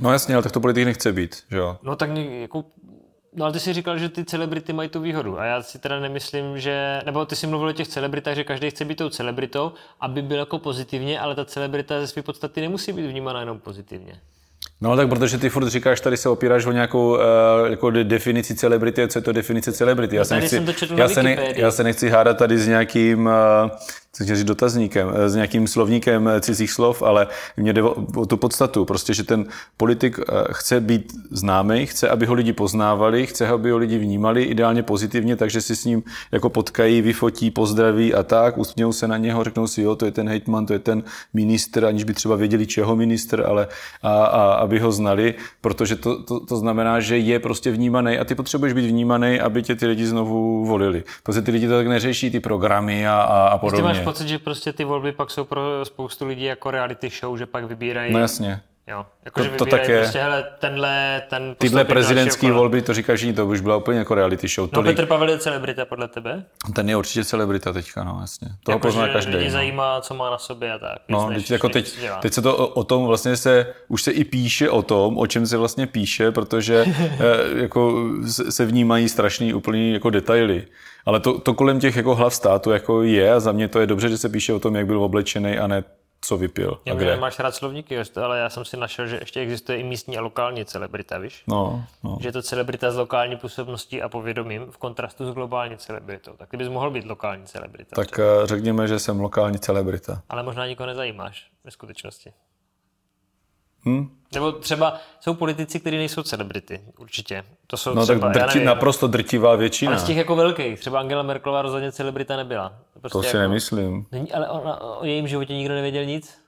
No 0.00 0.12
jasně, 0.12 0.34
ale 0.34 0.42
tak 0.42 0.52
to 0.52 0.60
politik 0.60 0.84
nechce 0.84 1.12
být, 1.12 1.42
že 1.50 1.56
jo? 1.56 1.78
No 1.82 1.96
tak 1.96 2.10
jako 2.16 2.64
No 3.36 3.44
ale 3.44 3.52
ty 3.52 3.60
jsi 3.60 3.72
říkal, 3.72 3.98
že 3.98 4.08
ty 4.08 4.24
celebrity 4.24 4.72
mají 4.72 4.88
tu 4.88 5.00
výhodu 5.00 5.38
a 5.38 5.44
já 5.44 5.62
si 5.62 5.78
teda 5.78 6.00
nemyslím, 6.00 6.60
že, 6.60 7.02
nebo 7.04 7.26
ty 7.26 7.36
jsi 7.36 7.46
mluvil 7.46 7.68
o 7.68 7.72
těch 7.72 7.88
celebritách, 7.88 8.34
že 8.34 8.44
každý 8.44 8.70
chce 8.70 8.84
být 8.84 8.98
tou 8.98 9.08
celebritou, 9.08 9.72
aby 10.00 10.22
byl 10.22 10.38
jako 10.38 10.58
pozitivně, 10.58 11.20
ale 11.20 11.34
ta 11.34 11.44
celebrita 11.44 12.00
ze 12.00 12.06
své 12.06 12.22
podstaty 12.22 12.60
nemusí 12.60 12.92
být 12.92 13.06
vnímána 13.06 13.40
jenom 13.40 13.60
pozitivně. 13.60 14.20
No 14.84 14.96
tak 14.96 15.08
protože 15.08 15.38
ty 15.38 15.50
furt 15.50 15.68
říkáš, 15.68 16.00
tady 16.00 16.16
se 16.16 16.28
opíráš 16.28 16.66
o 16.66 16.72
nějakou 16.72 17.14
uh, 17.14 17.20
jako 17.70 17.90
definici 17.90 18.54
celebrity, 18.54 19.08
co 19.08 19.18
je 19.18 19.22
to 19.22 19.32
definice 19.32 19.72
celebrity. 19.72 20.16
Já, 20.16 20.20
no, 20.20 20.24
se 20.24 20.34
nechci, 20.34 20.62
já, 20.94 21.08
se 21.08 21.22
ne, 21.22 21.36
já 21.56 21.70
se 21.70 21.84
nechci 21.84 22.08
hádat 22.08 22.38
tady 22.38 22.58
s 22.58 22.68
nějakým 22.68 23.26
uh, 23.26 23.32
chci 24.14 24.36
říct 24.36 24.44
dotazníkem, 24.44 25.12
eh, 25.14 25.28
s 25.28 25.34
nějakým 25.34 25.66
slovníkem 25.66 26.28
eh, 26.28 26.40
cizích 26.40 26.70
slov, 26.70 27.02
ale 27.02 27.26
mě 27.56 27.72
jde 27.72 27.82
o, 27.82 28.26
tu 28.26 28.36
podstatu. 28.36 28.84
Prostě, 28.84 29.14
že 29.14 29.22
ten 29.22 29.46
politik 29.76 30.18
eh, 30.18 30.32
chce 30.52 30.80
být 30.80 31.12
známý, 31.30 31.86
chce, 31.86 32.08
aby 32.08 32.26
ho 32.26 32.34
lidi 32.34 32.52
poznávali, 32.52 33.26
chce, 33.26 33.48
aby 33.48 33.70
ho 33.70 33.78
lidi 33.78 33.98
vnímali, 33.98 34.42
ideálně 34.42 34.82
pozitivně, 34.82 35.36
takže 35.36 35.60
si 35.60 35.76
s 35.76 35.84
ním 35.84 36.02
jako 36.32 36.50
potkají, 36.50 37.02
vyfotí, 37.02 37.50
pozdraví 37.50 38.14
a 38.14 38.22
tak, 38.22 38.58
usmějou 38.58 38.92
se 38.92 39.08
na 39.08 39.16
něho, 39.16 39.44
řeknou 39.44 39.66
si, 39.66 39.82
jo, 39.82 39.96
to 39.96 40.04
je 40.04 40.10
ten 40.10 40.28
hejtman, 40.28 40.66
to 40.66 40.72
je 40.72 40.78
ten 40.78 41.02
ministr, 41.34 41.84
aniž 41.84 42.04
by 42.04 42.14
třeba 42.14 42.36
věděli, 42.36 42.66
čeho 42.66 42.96
ministr, 42.96 43.44
ale 43.46 43.68
a, 44.02 44.24
a 44.24 44.52
aby 44.52 44.78
ho 44.78 44.92
znali, 44.92 45.34
protože 45.60 45.96
to, 45.96 46.22
to, 46.22 46.40
to 46.40 46.56
znamená, 46.56 47.00
že 47.00 47.18
je 47.18 47.38
prostě 47.38 47.70
vnímaný 47.70 48.18
a 48.18 48.24
ty 48.24 48.34
potřebuješ 48.34 48.72
být 48.72 48.86
vnímaný, 48.86 49.40
aby 49.40 49.62
tě 49.62 49.74
ty 49.74 49.86
lidi 49.86 50.06
znovu 50.06 50.64
volili. 50.64 51.04
Protože 51.22 51.42
ty 51.42 51.50
lidi 51.50 51.68
to 51.68 51.72
tak 51.72 51.86
neřeší, 51.86 52.30
ty 52.30 52.40
programy 52.40 53.06
a, 53.06 53.20
a, 53.20 53.48
a 53.48 53.58
podobně 53.58 54.03
pocit, 54.04 54.28
že 54.28 54.38
prostě 54.38 54.72
ty 54.72 54.84
volby 54.84 55.12
pak 55.12 55.30
jsou 55.30 55.44
pro 55.44 55.84
spoustu 55.84 56.26
lidí 56.26 56.44
jako 56.44 56.70
reality 56.70 57.10
show, 57.20 57.38
že 57.38 57.46
pak 57.46 57.64
vybírají... 57.64 58.12
No 58.12 58.18
jasně. 58.18 58.60
Jo, 58.86 59.06
jako, 59.24 59.44
to, 59.44 59.50
to 59.56 59.66
tak 59.66 59.88
je. 59.88 60.00
Prostě, 60.00 60.18
hele, 60.18 60.44
tenhle, 60.58 61.22
ten 61.30 61.54
Tyhle 61.58 61.84
prezidentské 61.84 62.52
volby, 62.52 62.82
to 62.82 62.94
říkáš, 62.94 63.20
že 63.20 63.32
to 63.32 63.46
už 63.46 63.60
byla 63.60 63.76
úplně 63.76 63.98
jako 63.98 64.14
reality 64.14 64.48
show. 64.48 64.68
No 64.72 64.82
Petr 64.82 65.06
Pavel 65.06 65.28
je 65.28 65.38
celebrita 65.38 65.84
podle 65.84 66.08
tebe? 66.08 66.44
Ten 66.74 66.90
je 66.90 66.96
určitě 66.96 67.24
celebrita 67.24 67.72
teďka, 67.72 68.04
no 68.04 68.18
jasně. 68.20 68.48
Toho 68.64 68.76
jako, 68.76 68.88
pozná 68.88 69.08
každý. 69.08 69.32
Lidi 69.32 69.44
no. 69.44 69.50
zajímá, 69.50 70.00
co 70.00 70.14
má 70.14 70.30
na 70.30 70.38
sobě 70.38 70.72
a 70.72 70.78
tak. 70.78 70.98
No, 71.08 71.30
než, 71.30 71.42
teď, 71.42 71.50
jako 71.50 71.68
teď, 71.68 71.98
teď 72.22 72.32
se 72.32 72.42
to 72.42 72.56
o, 72.56 72.66
o, 72.66 72.84
tom 72.84 73.06
vlastně 73.06 73.36
se, 73.36 73.74
už 73.88 74.02
se 74.02 74.10
i 74.10 74.24
píše 74.24 74.70
o 74.70 74.82
tom, 74.82 75.18
o 75.18 75.26
čem 75.26 75.46
se 75.46 75.56
vlastně 75.56 75.86
píše, 75.86 76.32
protože 76.32 76.84
eh, 76.98 77.62
jako 77.62 78.08
se 78.26 78.66
vnímají 78.66 79.08
strašný 79.08 79.54
úplný 79.54 79.92
jako 79.92 80.10
detaily. 80.10 80.66
Ale 81.06 81.20
to, 81.20 81.38
to 81.38 81.54
kolem 81.54 81.80
těch 81.80 81.96
jako 81.96 82.14
hlav 82.14 82.34
státu 82.34 82.70
jako 82.70 83.02
je 83.02 83.32
a 83.32 83.40
za 83.40 83.52
mě 83.52 83.68
to 83.68 83.80
je 83.80 83.86
dobře, 83.86 84.08
že 84.08 84.18
se 84.18 84.28
píše 84.28 84.52
o 84.52 84.60
tom, 84.60 84.76
jak 84.76 84.86
byl 84.86 85.04
oblečený 85.04 85.58
a 85.58 85.66
ne 85.66 85.84
co 86.24 86.36
vypil 86.36 86.80
já 86.84 86.94
a 86.94 86.96
kde. 86.96 87.16
Máš 87.16 87.38
rád 87.38 87.54
slovníky, 87.54 87.98
ale 88.22 88.38
já 88.38 88.50
jsem 88.50 88.64
si 88.64 88.76
našel, 88.76 89.06
že 89.06 89.16
ještě 89.16 89.40
existuje 89.40 89.78
i 89.78 89.82
místní 89.82 90.18
a 90.18 90.20
lokální 90.20 90.64
celebrita, 90.64 91.18
víš? 91.18 91.44
No, 91.46 91.84
no. 92.04 92.18
Že 92.20 92.28
je 92.28 92.32
to 92.32 92.42
celebrita 92.42 92.90
s 92.90 92.96
lokální 92.96 93.36
působností 93.36 94.02
a 94.02 94.08
povědomím 94.08 94.66
v 94.70 94.78
kontrastu 94.78 95.30
s 95.30 95.34
globální 95.34 95.76
celebritou. 95.76 96.32
Tak 96.32 96.50
ty 96.50 96.56
bys 96.56 96.68
mohl 96.68 96.90
být 96.90 97.04
lokální 97.04 97.46
celebrita. 97.46 97.96
Tak 97.96 98.10
třeba. 98.10 98.42
Eh, 98.42 98.46
řekněme, 98.46 98.88
že 98.88 98.98
jsem 98.98 99.20
lokální 99.20 99.58
celebrita. 99.58 100.22
Ale 100.28 100.42
možná 100.42 100.66
nikoho 100.66 100.86
nezajímáš 100.86 101.50
ve 101.64 101.70
skutečnosti. 101.70 102.32
Hm? 103.86 104.08
Nebo 104.34 104.52
třeba 104.52 105.00
jsou 105.20 105.34
politici, 105.34 105.80
kteří 105.80 105.96
nejsou 105.96 106.22
celebrity, 106.22 106.80
určitě. 106.98 107.44
To 107.66 107.76
jsou 107.76 107.94
no 107.94 108.02
třeba, 108.02 108.32
tak 108.32 108.32
drti, 108.32 108.58
nevím, 108.58 108.66
naprosto 108.66 109.06
drtivá 109.06 109.56
většina. 109.56 109.90
Ale 109.90 110.00
z 110.00 110.04
těch 110.04 110.16
jako 110.16 110.36
velkých, 110.36 110.80
třeba 110.80 111.00
Angela 111.00 111.22
Merkelová 111.22 111.62
rozhodně 111.62 111.92
celebrita 111.92 112.36
nebyla. 112.36 112.72
Prostě 113.00 113.12
to 113.12 113.22
si 113.22 113.26
jako, 113.26 113.38
nemyslím. 113.38 114.06
Není, 114.12 114.32
ale 114.32 114.48
ona, 114.48 114.80
o 114.80 115.04
jejím 115.04 115.28
životě 115.28 115.54
nikdo 115.54 115.74
nevěděl 115.74 116.04
nic? 116.04 116.38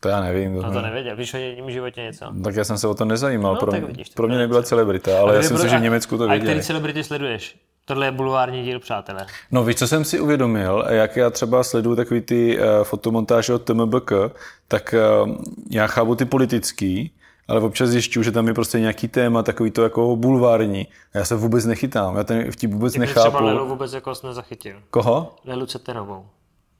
To 0.00 0.08
já 0.08 0.20
nevím. 0.20 0.56
To, 0.56 0.62
no 0.62 0.72
to 0.72 0.80
nevěděl, 0.80 1.16
víš 1.16 1.34
o 1.34 1.36
jejím 1.36 1.70
životě 1.70 2.02
něco? 2.02 2.26
Tak 2.44 2.56
já 2.56 2.64
jsem 2.64 2.78
se 2.78 2.88
o 2.88 2.94
to 2.94 3.04
nezajímal, 3.04 3.54
no, 3.54 3.60
pro, 3.60 3.72
vidíš, 3.72 4.08
pro 4.08 4.28
mě 4.28 4.38
nebyla 4.38 4.62
celebrita, 4.62 5.20
ale 5.20 5.36
já 5.36 5.42
si 5.42 5.52
myslím, 5.52 5.70
že 5.70 5.78
v 5.78 5.82
Německu 5.82 6.18
to 6.18 6.28
věděli. 6.28 6.50
A 6.50 6.52
který 6.52 6.66
celebrity 6.66 7.04
sleduješ? 7.04 7.56
Tohle 7.84 8.06
je 8.06 8.10
bulvární 8.10 8.62
díl, 8.62 8.80
přátelé. 8.80 9.26
No 9.50 9.64
víš, 9.64 9.76
co 9.76 9.88
jsem 9.88 10.04
si 10.04 10.20
uvědomil, 10.20 10.84
jak 10.88 11.16
já 11.16 11.30
třeba 11.30 11.64
sleduju 11.64 11.96
takový 11.96 12.20
ty 12.20 12.58
uh, 12.58 12.64
fotomontáže 12.82 13.54
od 13.54 13.62
TMBK, 13.62 14.12
tak 14.68 14.94
uh, 15.22 15.36
já 15.70 15.86
chápu 15.86 16.14
ty 16.14 16.24
politický, 16.24 17.12
ale 17.48 17.60
občas 17.60 17.88
zjišťuju, 17.88 18.22
že 18.24 18.32
tam 18.32 18.48
je 18.48 18.54
prostě 18.54 18.80
nějaký 18.80 19.08
téma, 19.08 19.42
takový 19.42 19.70
to 19.70 19.82
jako 19.82 20.16
bulvární. 20.16 20.86
A 21.14 21.18
já 21.18 21.24
se 21.24 21.34
vůbec 21.34 21.64
nechytám, 21.64 22.16
já 22.16 22.24
ten 22.24 22.52
vtip 22.52 22.70
vůbec 22.70 22.92
Ty 22.92 22.98
nechápu. 22.98 23.28
třeba 23.28 23.40
Lelu 23.44 23.68
vůbec 23.68 23.92
jako 23.92 24.12
nezachytil. 24.26 24.76
Koho? 24.90 25.36
Lelu 25.44 25.66
Ceterovou. 25.66 26.26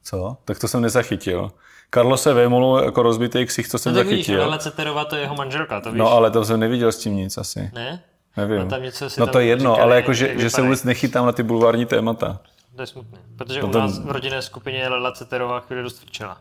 Co? 0.04 0.36
Tak 0.44 0.58
to 0.58 0.68
jsem 0.68 0.82
nezachytil. 0.82 1.50
Karlose 1.90 2.32
Vémolu 2.32 2.76
jako 2.84 3.02
rozbitý 3.02 3.46
ksich, 3.46 3.68
to 3.68 3.78
jsem 3.78 3.92
No 3.92 3.98
tak 4.00 4.06
vidíš, 4.06 4.26
zachytil. 4.26 4.40
Lela 4.44 4.58
Ceterová 4.58 5.04
to 5.04 5.16
je 5.16 5.22
jeho 5.22 5.34
manželka, 5.34 5.80
to 5.80 5.92
víš? 5.92 5.98
No 5.98 6.10
ale 6.12 6.30
to 6.30 6.44
jsem 6.44 6.60
neviděl 6.60 6.92
s 6.92 6.98
tím 6.98 7.16
nic 7.16 7.38
asi. 7.38 7.70
Ne? 7.74 8.02
Nevím. 8.36 8.58
No, 8.58 8.66
tam 8.66 8.82
něco 8.82 9.10
si 9.10 9.20
no 9.20 9.26
to 9.26 9.38
je 9.38 9.46
jedno, 9.46 9.70
říkali, 9.70 9.82
ale 9.82 9.96
jako, 9.96 10.12
že, 10.12 10.38
že 10.40 10.50
se 10.50 10.62
vůbec 10.62 10.84
nechytám 10.84 11.26
na 11.26 11.32
ty 11.32 11.42
bulvární 11.42 11.86
témata. 11.86 12.40
To 12.76 12.82
je 12.82 12.86
smutné. 12.86 13.18
Protože 13.38 13.60
No 13.62 13.68
u 13.68 13.70
to- 13.70 13.78
nás 13.78 13.98
v 13.98 14.10
rodinné 14.10 14.42
skupině 14.42 14.88
Lela 14.88 15.12
Ceterová 15.12 15.60
chvíli 15.60 15.82
dost 15.82 15.98
frčela. 15.98 16.38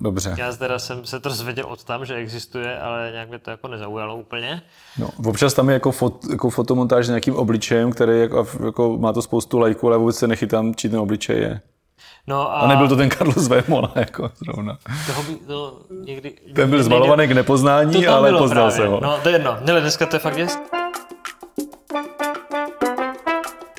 Dobře. 0.00 0.34
Já 0.38 0.52
teda 0.52 0.78
jsem 0.78 1.04
se 1.04 1.20
to 1.20 1.30
zvěděl 1.30 1.64
od 1.66 1.84
tam, 1.84 2.04
že 2.04 2.14
existuje, 2.14 2.78
ale 2.78 3.10
nějak 3.12 3.28
mě 3.28 3.38
to 3.38 3.50
jako 3.50 3.68
nezaujalo 3.68 4.16
úplně. 4.16 4.62
No, 4.98 5.10
občas 5.26 5.54
tam 5.54 5.68
je 5.68 5.72
jako, 5.74 5.92
fot, 5.92 6.24
jako 6.30 6.50
fotomontáž 6.50 7.06
s 7.06 7.08
nějakým 7.08 7.36
obličejem, 7.36 7.92
který 7.92 8.20
jako, 8.20 8.46
jako, 8.66 8.98
má 8.98 9.12
to 9.12 9.22
spoustu 9.22 9.58
lajků, 9.58 9.86
ale 9.86 9.98
vůbec 9.98 10.16
se 10.16 10.26
nechytám, 10.26 10.74
či 10.74 10.88
ten 10.88 10.98
obličej 10.98 11.40
je. 11.40 11.60
No 12.26 12.52
a, 12.52 12.60
A 12.60 12.68
nebyl 12.68 12.88
to 12.88 12.96
ten 12.96 13.10
Carlos 13.10 13.48
Vémola, 13.48 13.92
jako 13.94 14.30
zrovna. 14.44 14.78
toho 15.06 15.22
by, 15.22 15.34
to 15.34 15.80
někdy... 16.04 16.32
Ten 16.54 16.70
byl 16.70 16.82
zmalovaný 16.82 17.26
k 17.28 17.32
nepoznání, 17.32 18.06
ale 18.06 18.32
poznal 18.32 18.70
právě. 18.70 18.76
se 18.76 18.86
ho. 18.86 19.00
No 19.02 19.18
to 19.22 19.28
je 19.28 19.34
jedno. 19.34 19.56
Hele, 19.66 19.80
dneska 19.80 20.06
to 20.06 20.16
je 20.16 20.20
fakt 20.20 20.36
jest. 20.38 20.77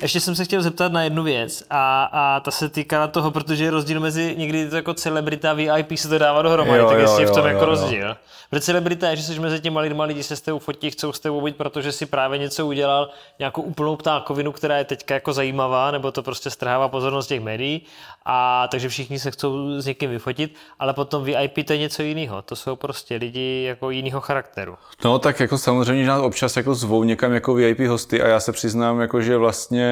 Ještě 0.02 0.20
jsem 0.20 0.34
se 0.34 0.44
chtěl 0.44 0.62
zeptat 0.62 0.92
na 0.92 1.02
jednu 1.02 1.22
věc 1.22 1.64
a, 1.70 2.04
a 2.12 2.40
ta 2.40 2.50
se 2.50 2.68
týkala 2.68 3.06
toho, 3.06 3.30
protože 3.30 3.64
je 3.64 3.70
rozdíl 3.70 4.00
mezi 4.00 4.34
někdy 4.38 4.70
to 4.70 4.76
jako 4.76 4.94
celebrita 4.94 5.50
a 5.50 5.52
VIP 5.52 5.96
se 5.96 6.08
to 6.08 6.18
dává 6.18 6.42
dohromady, 6.42 6.78
Jo, 6.78 6.88
tak 6.88 6.98
jo, 6.98 7.02
jestli 7.02 7.22
je 7.22 7.26
v 7.26 7.30
tom 7.30 7.42
jo, 7.42 7.48
jako 7.48 7.64
jo, 7.64 7.64
jo. 7.64 7.70
rozdíl. 7.70 8.16
Protože 8.50 8.60
celebrita 8.60 9.10
je, 9.10 9.16
že 9.16 9.22
jsi 9.22 9.40
mezi 9.40 9.60
těma 9.60 9.80
lidma, 9.80 10.04
lidi 10.04 10.22
se 10.22 10.36
s 10.36 10.40
tebou 10.40 10.58
fotí, 10.58 10.90
chcou 10.90 11.12
s 11.12 11.20
tebou 11.20 11.40
být, 11.40 11.56
protože 11.56 11.92
si 11.92 12.06
právě 12.06 12.38
něco 12.38 12.66
udělal, 12.66 13.10
nějakou 13.38 13.62
úplnou 13.62 13.96
ptákovinu, 13.96 14.52
která 14.52 14.78
je 14.78 14.84
teďka 14.84 15.14
jako 15.14 15.32
zajímavá, 15.32 15.90
nebo 15.90 16.12
to 16.12 16.22
prostě 16.22 16.50
strhává 16.50 16.88
pozornost 16.88 17.26
těch 17.26 17.40
médií, 17.40 17.82
a 18.24 18.68
takže 18.70 18.88
všichni 18.88 19.18
se 19.18 19.30
chcou 19.30 19.80
s 19.80 19.86
někým 19.86 20.10
vyfotit, 20.10 20.54
ale 20.78 20.94
potom 20.94 21.24
VIP 21.24 21.66
to 21.66 21.72
je 21.72 21.78
něco 21.78 22.02
jiného. 22.02 22.42
To 22.42 22.56
jsou 22.56 22.76
prostě 22.76 23.16
lidi 23.16 23.64
jako 23.68 23.90
jiného 23.90 24.20
charakteru. 24.20 24.76
No 25.04 25.18
tak 25.18 25.40
jako 25.40 25.58
samozřejmě, 25.58 26.04
že 26.04 26.10
nás 26.10 26.22
občas 26.22 26.56
jako 26.56 26.74
zvou 26.74 27.04
někam 27.04 27.32
jako 27.32 27.54
VIP 27.54 27.80
hosty 27.80 28.22
a 28.22 28.28
já 28.28 28.40
se 28.40 28.52
přiznám, 28.52 29.00
jako, 29.00 29.20
že 29.20 29.36
vlastně 29.36 29.89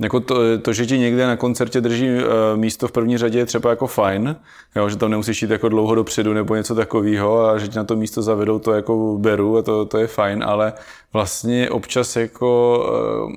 jako 0.00 0.20
to, 0.20 0.58
to, 0.58 0.72
že 0.72 0.86
ti 0.86 0.98
někde 0.98 1.26
na 1.26 1.36
koncertě 1.36 1.80
drží 1.80 2.08
uh, 2.08 2.22
místo 2.56 2.88
v 2.88 2.92
první 2.92 3.18
řadě 3.18 3.38
je 3.38 3.46
třeba 3.46 3.70
jako 3.70 3.86
fajn, 3.86 4.36
jo, 4.76 4.88
že 4.88 4.96
tam 4.96 5.10
nemusíš 5.10 5.42
jít 5.42 5.50
jako 5.50 5.68
dlouho 5.68 5.94
dopředu 5.94 6.32
nebo 6.32 6.56
něco 6.56 6.74
takového 6.74 7.44
a 7.44 7.58
že 7.58 7.68
ti 7.68 7.78
na 7.78 7.84
to 7.84 7.96
místo 7.96 8.22
zavedou, 8.22 8.58
to 8.58 8.72
jako 8.72 9.18
beru 9.18 9.58
a 9.58 9.62
to, 9.62 9.84
to 9.84 9.98
je 9.98 10.06
fajn, 10.06 10.44
ale 10.46 10.72
vlastně 11.12 11.70
občas 11.70 12.16
jako 12.16 12.78
uh, 13.26 13.32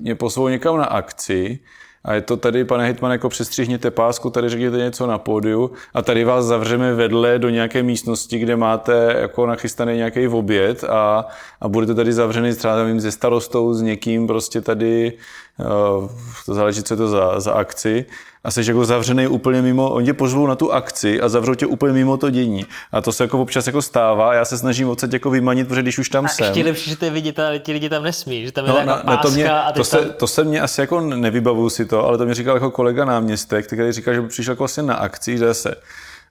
mě 0.00 0.14
pozvou 0.14 0.48
někam 0.48 0.76
na 0.76 0.84
akci 0.84 1.58
a 2.04 2.14
je 2.14 2.20
to 2.20 2.36
tady, 2.36 2.64
pane 2.64 2.86
Hitman, 2.86 3.12
jako 3.12 3.28
přestřihněte 3.28 3.90
pásku, 3.90 4.30
tady 4.30 4.48
řekněte 4.48 4.76
něco 4.76 5.06
na 5.06 5.18
pódiu 5.18 5.70
a 5.94 6.02
tady 6.02 6.24
vás 6.24 6.44
zavřeme 6.44 6.94
vedle 6.94 7.38
do 7.38 7.48
nějaké 7.48 7.82
místnosti, 7.82 8.38
kde 8.38 8.56
máte 8.56 9.16
jako 9.20 9.46
nachystaný 9.46 9.96
nějaký 9.96 10.28
oběd 10.28 10.84
a, 10.84 11.26
a 11.60 11.68
budete 11.68 11.94
tady 11.94 12.12
zavřený 12.12 12.54
třeba 12.54 12.76
nevím, 12.76 13.00
se 13.00 13.12
starostou, 13.12 13.74
s 13.74 13.82
někým 13.82 14.26
prostě 14.26 14.60
tady, 14.60 15.12
uh, 15.58 16.08
to 16.46 16.54
záleží, 16.54 16.82
co 16.82 16.94
je 16.94 16.98
to 16.98 17.08
za, 17.08 17.40
za 17.40 17.52
akci 17.52 18.06
a 18.44 18.50
jsi 18.50 18.60
jako 18.66 18.84
zavřený 18.84 19.26
úplně 19.26 19.62
mimo, 19.62 19.90
oni 19.90 20.06
tě 20.06 20.14
pozvou 20.14 20.46
na 20.46 20.54
tu 20.54 20.72
akci 20.72 21.20
a 21.20 21.28
zavřou 21.28 21.54
tě 21.54 21.66
úplně 21.66 21.92
mimo 21.92 22.16
to 22.16 22.30
dění. 22.30 22.66
A 22.92 23.00
to 23.00 23.12
se 23.12 23.24
jako 23.24 23.42
občas 23.42 23.66
jako 23.66 23.82
stává 23.82 24.30
a 24.30 24.34
já 24.34 24.44
se 24.44 24.58
snažím 24.58 24.88
odsaď 24.88 25.12
jako 25.12 25.30
vymanit, 25.30 25.68
protože 25.68 25.82
když 25.82 25.98
už 25.98 26.08
tam 26.08 26.24
A 26.24 26.28
jsem. 26.28 26.46
ještě 26.46 26.64
lepší, 26.64 26.90
že 26.90 26.96
to 26.96 27.04
je 27.04 27.10
vidět, 27.10 27.38
ale 27.38 27.58
ti 27.58 27.72
lidi 27.72 27.88
tam 27.88 28.02
nesmí, 28.02 28.46
že 28.46 28.52
tam 28.52 28.66
je 28.66 28.72
No, 28.72 28.84
na, 28.84 28.96
páska 28.96 29.22
to, 29.22 29.30
mě, 29.30 29.50
a 29.50 29.72
ty 29.72 29.78
to, 29.78 29.84
se, 29.84 29.96
tam... 29.98 30.10
to 30.16 30.26
se 30.26 30.44
mě 30.44 30.60
asi 30.60 30.80
jako 30.80 31.00
nevybavuju 31.00 31.70
si 31.70 31.84
to, 31.86 32.04
ale 32.06 32.18
to 32.18 32.26
mi 32.26 32.34
říkal 32.34 32.56
jako 32.56 32.70
kolega 32.70 33.04
náměstek, 33.04 33.66
který 33.66 33.92
říkal, 33.92 34.14
že 34.14 34.22
přišel 34.22 34.52
jako 34.52 34.62
vlastně 34.62 34.82
na 34.82 34.94
akci, 34.94 35.38
že 35.38 35.54
se 35.54 35.74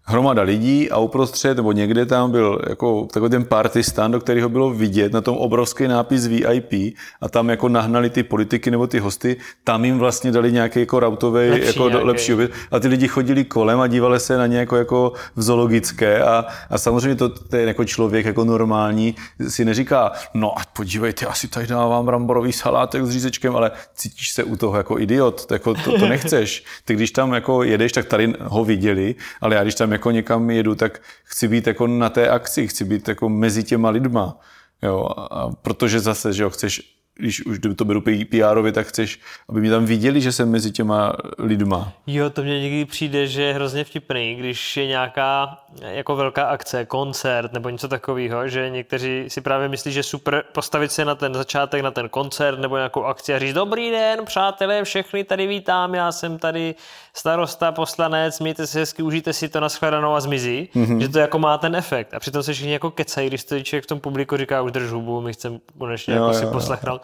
hromada 0.06 0.42
lidí 0.42 0.92
a 0.92 0.98
uprostřed, 0.98 1.58
nebo 1.58 1.72
někde 1.72 2.06
tam 2.06 2.32
byl 2.32 2.60
jako 2.70 3.08
takový 3.14 3.32
ten 3.32 3.46
party 3.46 3.84
stand, 3.84 4.12
do 4.12 4.20
kterého 4.20 4.50
bylo 4.50 4.70
vidět 4.70 5.14
na 5.14 5.22
tom 5.22 5.38
obrovský 5.38 5.88
nápis 5.88 6.28
VIP 6.28 6.74
a 7.22 7.30
tam 7.30 7.50
jako 7.50 7.70
nahnali 7.70 8.10
ty 8.10 8.24
politiky 8.24 8.72
nebo 8.72 8.88
ty 8.88 9.00
hosty, 9.00 9.38
tam 9.64 9.86
jim 9.86 9.98
vlastně 9.98 10.32
dali 10.32 10.52
nějaký 10.52 10.80
jako 10.80 11.00
rautový, 11.00 11.50
Lepší 11.50 11.68
jako 11.68 11.84
do, 11.84 11.90
nějaký. 11.90 12.08
lepší 12.08 12.34
oběd 12.34 12.52
a 12.72 12.80
ty 12.80 12.88
lidi 12.88 13.08
chodili 13.08 13.44
kolem 13.44 13.80
a 13.80 13.88
dívali 13.88 14.20
se 14.20 14.38
na 14.38 14.48
ně 14.48 14.58
jako, 14.58 14.78
jako 14.78 15.14
v 15.36 15.42
zoologické 15.42 16.24
a, 16.24 16.46
a 16.70 16.78
samozřejmě 16.78 17.16
to 17.16 17.30
ten 17.30 17.68
jako 17.68 17.86
člověk 17.86 18.26
jako 18.26 18.44
normální 18.44 19.16
si 19.48 19.66
neříká, 19.66 20.12
no 20.34 20.60
a 20.60 20.62
podívejte, 20.74 21.26
asi 21.26 21.48
tady 21.48 21.68
dávám 21.68 22.06
bramborový 22.06 22.52
salátek 22.52 23.06
s 23.06 23.10
řízečkem, 23.10 23.56
ale 23.56 23.72
cítíš 23.96 24.32
se 24.32 24.44
u 24.44 24.56
toho 24.56 24.78
jako 24.78 25.00
idiot, 25.00 25.46
to, 25.46 25.54
jako 25.54 25.74
to, 25.74 26.00
to 26.00 26.08
nechceš. 26.08 26.64
Ty 26.86 26.94
když 26.94 27.12
tam 27.12 27.34
jako 27.34 27.64
jedeš, 27.64 27.92
tak 27.92 28.06
tady 28.06 28.34
ho 28.42 28.66
viděli, 28.66 29.16
ale 29.42 29.56
já 29.56 29.64
když 29.64 29.76
tam 29.76 29.93
jako 29.94 30.12
někam 30.12 30.50
jedu, 30.50 30.76
tak 30.76 31.02
chci 31.24 31.48
být 31.48 31.68
jako 31.68 31.88
na 31.88 32.10
té 32.10 32.30
akci, 32.30 32.68
chci 32.68 32.86
být 32.86 33.08
jako 33.08 33.30
mezi 33.30 33.64
těma 33.64 33.90
lidma. 33.90 34.40
Jo, 34.82 35.10
a, 35.18 35.50
protože 35.62 36.00
zase, 36.00 36.34
že 36.34 36.44
jo, 36.44 36.50
chceš 36.50 36.94
když 37.16 37.46
už 37.46 37.60
to 37.76 37.86
beru 37.86 38.02
PR-ově, 38.02 38.72
tak 38.72 38.88
chceš, 38.88 39.20
aby 39.50 39.62
mě 39.62 39.70
tam 39.70 39.86
viděli, 39.86 40.22
že 40.22 40.32
jsem 40.32 40.52
mezi 40.52 40.72
těma 40.72 41.14
lidma. 41.38 41.94
Jo, 42.08 42.30
to 42.30 42.44
mně 42.44 42.62
někdy 42.62 42.86
přijde, 42.86 43.28
že 43.28 43.44
je 43.44 43.54
hrozně 43.54 43.84
vtipný, 43.84 44.36
když 44.36 44.78
je 44.78 44.88
nějaká 44.88 45.58
jako 45.82 46.16
velká 46.16 46.44
akce, 46.44 46.86
koncert 46.86 47.54
nebo 47.54 47.70
něco 47.70 47.88
takového, 47.88 48.48
že 48.48 48.70
někteří 48.70 49.26
si 49.28 49.42
právě 49.42 49.70
myslí, 49.70 49.92
že 49.92 50.04
super 50.04 50.44
postavit 50.52 50.92
se 50.92 51.06
na 51.06 51.16
ten 51.16 51.34
začátek, 51.34 51.82
na 51.82 51.92
ten 51.92 52.10
koncert 52.10 52.60
nebo 52.60 52.76
nějakou 52.76 53.04
akci 53.04 53.34
a 53.34 53.40
říct 53.40 53.54
dobrý 53.54 53.92
den, 53.92 54.26
přátelé, 54.26 54.84
všechny 54.84 55.24
tady 55.24 55.48
vítám, 55.48 55.96
já 55.96 56.12
jsem 56.12 56.40
tady 56.40 56.76
starosta, 57.16 57.72
poslanec, 57.72 58.40
mějte 58.40 58.68
se 58.68 58.80
hezky, 58.80 59.04
užijte 59.04 59.34
si 59.34 59.50
to 59.50 59.60
na 59.60 59.70
shledanou 59.70 60.14
a 60.14 60.22
zmizí, 60.22 60.70
mm-hmm. 60.76 60.98
že 60.98 61.10
to 61.10 61.20
jako 61.20 61.40
má 61.40 61.58
ten 61.58 61.76
efekt. 61.76 62.14
A 62.14 62.20
přitom 62.20 62.44
se 62.44 62.54
všichni 62.54 62.74
jako 62.74 62.92
kecají, 62.92 63.28
když 63.28 63.44
to 63.44 63.62
člověk 63.62 63.84
v 63.84 63.88
tom 63.88 64.00
publiku 64.00 64.38
říká, 64.38 64.62
už 64.62 64.72
drž 64.72 64.90
hubu, 64.90 65.22
my 65.22 65.34
chceme 65.34 65.60
konečně 65.78 66.14
Jo, 66.14 66.24
jako 66.24 66.38
jo, 66.38 66.40
si 66.40 66.52
poslechnout. 66.52 67.02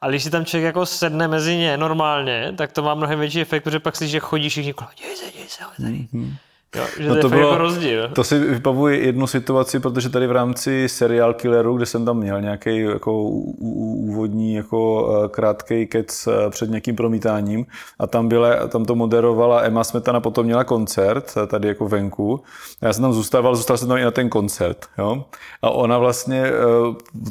Ale 0.00 0.12
když 0.12 0.22
si 0.22 0.30
tam 0.30 0.44
člověk 0.44 0.66
jako 0.66 0.86
sedne 0.86 1.28
mezi 1.28 1.56
ně 1.56 1.76
normálně, 1.76 2.54
tak 2.56 2.72
to 2.72 2.82
má 2.82 2.94
mnohem 2.94 3.20
větší 3.20 3.40
efekt, 3.40 3.64
protože 3.64 3.80
pak 3.80 3.96
si, 3.96 4.08
že 4.08 4.20
chodí 4.20 4.48
všichni 4.48 4.72
kolem, 4.72 4.92
děj 4.98 5.16
se, 5.16 5.24
děj 5.38 5.48
se, 5.48 5.64
ale 5.64 5.72
tady. 5.76 6.08
Mm-hmm. 6.14 6.34
Jo, 6.76 6.84
že 6.98 7.08
no 7.08 7.14
to, 7.14 7.20
to 7.20 7.28
fakt 7.28 7.38
jako 7.38 7.58
rozdíl. 7.58 8.08
To 8.08 8.24
si 8.24 8.38
vybavuji 8.38 9.06
jednu 9.06 9.26
situaci, 9.26 9.80
protože 9.80 10.08
tady 10.08 10.26
v 10.26 10.32
rámci 10.32 10.88
serial 10.88 11.34
Killeru, 11.34 11.76
kde 11.76 11.86
jsem 11.86 12.04
tam 12.04 12.16
měl 12.16 12.40
nějaký 12.40 12.78
jako 12.78 13.22
úvodní 13.22 14.54
jako 14.54 15.08
eh, 15.24 15.28
krátký 15.28 15.86
kec 15.86 16.26
eh, 16.26 16.50
před 16.50 16.70
nějakým 16.70 16.96
promítáním 16.96 17.66
a 17.98 18.06
tam, 18.06 18.28
byla, 18.28 18.68
tam 18.68 18.84
to 18.84 18.94
moderovala 18.94 19.60
Emma 19.60 19.84
Smetana, 19.84 20.20
potom 20.20 20.46
měla 20.46 20.64
koncert 20.64 21.34
eh, 21.36 21.46
tady 21.46 21.68
jako 21.68 21.88
venku. 21.88 22.40
A 22.82 22.86
já 22.86 22.92
jsem 22.92 23.02
tam 23.02 23.12
zůstával, 23.12 23.56
zůstal 23.56 23.76
jsem 23.76 23.88
tam 23.88 23.98
i 23.98 24.04
na 24.04 24.10
ten 24.10 24.28
koncert. 24.28 24.86
Jo? 24.98 25.24
A 25.62 25.70
ona 25.70 25.98
vlastně, 25.98 26.44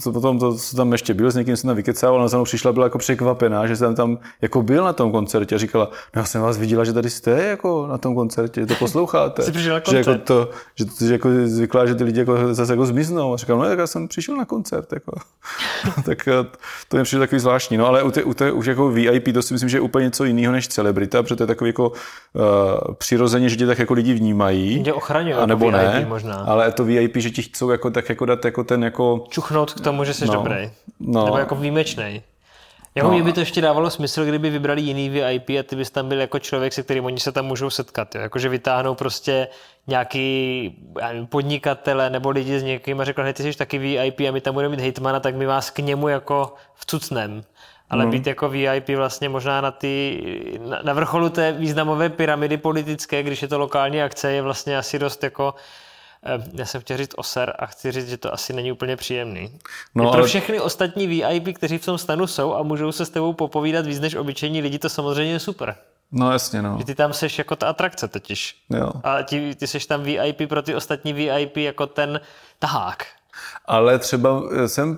to 0.03 0.11
potom 0.11 0.39
to, 0.39 0.55
co 0.55 0.75
tam 0.75 0.91
ještě 0.91 1.13
byl, 1.13 1.31
s 1.31 1.35
někým 1.35 1.57
jsem 1.57 1.67
tam 1.67 1.75
vykecával, 1.75 2.19
ona 2.19 2.27
za 2.27 2.37
mnou 2.37 2.43
přišla, 2.43 2.73
byla 2.73 2.85
jako 2.85 2.97
překvapená, 2.97 3.67
že 3.67 3.75
jsem 3.75 3.95
tam 3.95 4.17
jako 4.41 4.61
byl 4.61 4.83
na 4.83 4.93
tom 4.93 5.11
koncertě 5.11 5.55
a 5.55 5.57
říkala, 5.57 5.89
no 6.15 6.19
já 6.21 6.25
jsem 6.25 6.41
vás 6.41 6.57
viděla, 6.57 6.83
že 6.83 6.93
tady 6.93 7.09
jste 7.09 7.31
jako 7.31 7.87
na 7.87 7.97
tom 7.97 8.15
koncertě, 8.15 8.65
to 8.65 8.75
posloucháte. 8.75 9.30
Jsi 9.39 9.51
přišel 9.51 9.73
na 9.73 9.81
že 9.89 9.97
jako 9.97 10.11
koncert. 10.11 10.23
to, 10.25 10.49
že, 10.75 10.85
to, 10.85 11.05
že 11.05 11.13
jako 11.13 11.29
zvyklá, 11.45 11.85
že 11.85 11.95
ty 11.95 12.03
lidi 12.03 12.19
jako 12.19 12.53
zase 12.53 12.73
jako 12.73 12.85
zmiznou. 12.85 13.33
A 13.33 13.37
říkám, 13.37 13.59
no 13.59 13.65
tak 13.65 13.79
já 13.79 13.87
jsem 13.87 14.07
přišel 14.07 14.35
na 14.37 14.45
koncert. 14.45 14.93
Jako. 14.93 15.11
tak 16.05 16.27
eh, 16.27 16.33
to 16.87 16.97
mi 16.97 17.03
přijde 17.03 17.19
takový 17.19 17.39
zvláštní. 17.39 17.77
No 17.77 17.87
ale 17.87 18.03
u 18.03 18.11
té, 18.11 18.23
u 18.23 18.33
té 18.33 18.51
už 18.51 18.65
jako 18.65 18.89
VIP, 18.89 19.33
to 19.33 19.41
si 19.41 19.53
myslím, 19.53 19.69
že 19.69 19.77
je 19.77 19.81
úplně 19.81 20.05
něco 20.05 20.23
jiného 20.23 20.51
než 20.53 20.67
celebrita, 20.67 21.23
protože 21.23 21.35
to 21.35 21.43
je 21.43 21.47
takový 21.47 21.69
jako 21.69 21.89
uh, 21.89 22.93
přirozeně, 22.93 23.49
že 23.49 23.55
tě 23.55 23.67
tak 23.67 23.79
jako 23.79 23.93
lidi 23.93 24.13
vnímají. 24.13 24.83
Tě 24.83 24.93
ochraňují 24.93 25.33
a 25.33 25.37
jako 25.37 25.47
nebo 25.47 25.65
VIP 25.65 25.73
ne, 25.73 26.05
možná. 26.09 26.35
ale 26.35 26.71
to 26.71 26.83
VIP, 26.85 27.17
že 27.17 27.29
ti 27.29 27.41
chcou 27.41 27.69
jako, 27.69 27.89
tak 27.89 28.09
jako 28.09 28.25
dát 28.25 28.45
jako 28.45 28.63
ten 28.63 28.83
jako 28.83 29.23
Čuchnout 29.29 29.73
k 29.73 29.79
tomu, 29.81 30.03
že 30.03 30.13
jsi 30.13 30.25
No. 30.25 30.33
dobrý. 30.33 30.69
No. 30.99 31.25
Nebo 31.25 31.37
jako 31.37 31.55
výjimečný. 31.55 32.21
Jako 32.95 33.07
No. 33.07 33.13
mě 33.13 33.23
by 33.23 33.33
to 33.33 33.39
ještě 33.39 33.61
dávalo 33.61 33.89
smysl, 33.89 34.25
kdyby 34.25 34.49
vybrali 34.49 34.81
jiný 34.81 35.09
VIP 35.09 35.49
a 35.49 35.63
ty 35.63 35.75
bys 35.75 35.91
tam 35.91 36.09
byl 36.09 36.19
jako 36.19 36.39
člověk, 36.39 36.73
se 36.73 36.83
kterým 36.83 37.05
oni 37.05 37.19
se 37.19 37.31
tam 37.31 37.45
můžou 37.45 37.69
setkat. 37.69 38.15
Jo? 38.15 38.21
Jakože 38.21 38.49
vytáhnou 38.49 38.95
prostě 38.95 39.47
nějaký 39.87 40.75
podnikatele 41.29 42.09
nebo 42.09 42.29
lidi 42.29 42.59
s 42.59 42.63
někým 42.63 43.01
a 43.01 43.05
řekl, 43.05 43.23
hej, 43.23 43.33
ty 43.33 43.43
jsi 43.43 43.57
taky 43.57 43.77
VIP 43.77 44.19
a 44.19 44.31
my 44.31 44.41
tam 44.41 44.53
budeme 44.53 44.75
mít 44.75 44.81
hejtmana, 44.81 45.19
tak 45.19 45.35
my 45.35 45.45
vás 45.45 45.69
k 45.69 45.79
němu 45.79 46.07
jako 46.07 46.53
vcucnem. 46.75 47.43
Ale 47.89 48.05
být 48.05 48.27
jako 48.27 48.49
VIP 48.49 48.89
vlastně 48.89 49.29
možná 49.29 49.61
na, 49.61 49.71
ty, 49.71 50.21
na, 50.67 50.79
na 50.83 50.93
vrcholu 50.93 51.29
té 51.29 51.51
významové 51.51 52.09
pyramidy 52.09 52.57
politické, 52.57 53.23
když 53.23 53.41
je 53.41 53.47
to 53.47 53.59
lokální 53.59 54.01
akce, 54.01 54.31
je 54.31 54.41
vlastně 54.41 54.77
asi 54.77 54.99
dost 54.99 55.23
jako 55.23 55.53
já 56.53 56.65
jsem 56.65 56.81
chtěl 56.81 56.97
říct 56.97 57.13
oser 57.17 57.53
a 57.59 57.65
chci 57.65 57.91
říct, 57.91 58.09
že 58.09 58.17
to 58.17 58.33
asi 58.33 58.53
není 58.53 58.71
úplně 58.71 58.95
příjemný. 58.95 59.59
No, 59.95 60.03
pro 60.03 60.13
ale- 60.19 60.27
všechny 60.27 60.59
ostatní 60.59 61.07
VIP, 61.07 61.55
kteří 61.57 61.77
v 61.77 61.85
tom 61.85 61.97
stanu 61.97 62.27
jsou 62.27 62.53
a 62.53 62.63
můžou 62.63 62.91
se 62.91 63.05
s 63.05 63.09
tebou 63.09 63.33
popovídat 63.33 63.85
víc 63.85 63.99
než 63.99 64.15
obyčejní 64.15 64.61
lidi, 64.61 64.79
to 64.79 64.89
samozřejmě 64.89 65.31
je 65.33 65.39
super. 65.39 65.75
No 66.11 66.31
jasně, 66.31 66.61
no. 66.61 66.75
Že 66.79 66.85
ty 66.85 66.95
tam 66.95 67.13
seš 67.13 67.37
jako 67.37 67.55
ta 67.55 67.69
atrakce 67.69 68.07
totiž. 68.07 68.55
Jo. 68.69 68.91
A 69.03 69.23
ty, 69.23 69.55
ty 69.55 69.67
seš 69.67 69.85
tam 69.85 70.03
VIP 70.03 70.49
pro 70.49 70.61
ty 70.61 70.75
ostatní 70.75 71.13
VIP 71.13 71.57
jako 71.57 71.87
ten 71.87 72.21
tahák. 72.59 73.05
Ale 73.65 73.99
třeba 73.99 74.41
jsem 74.67 74.97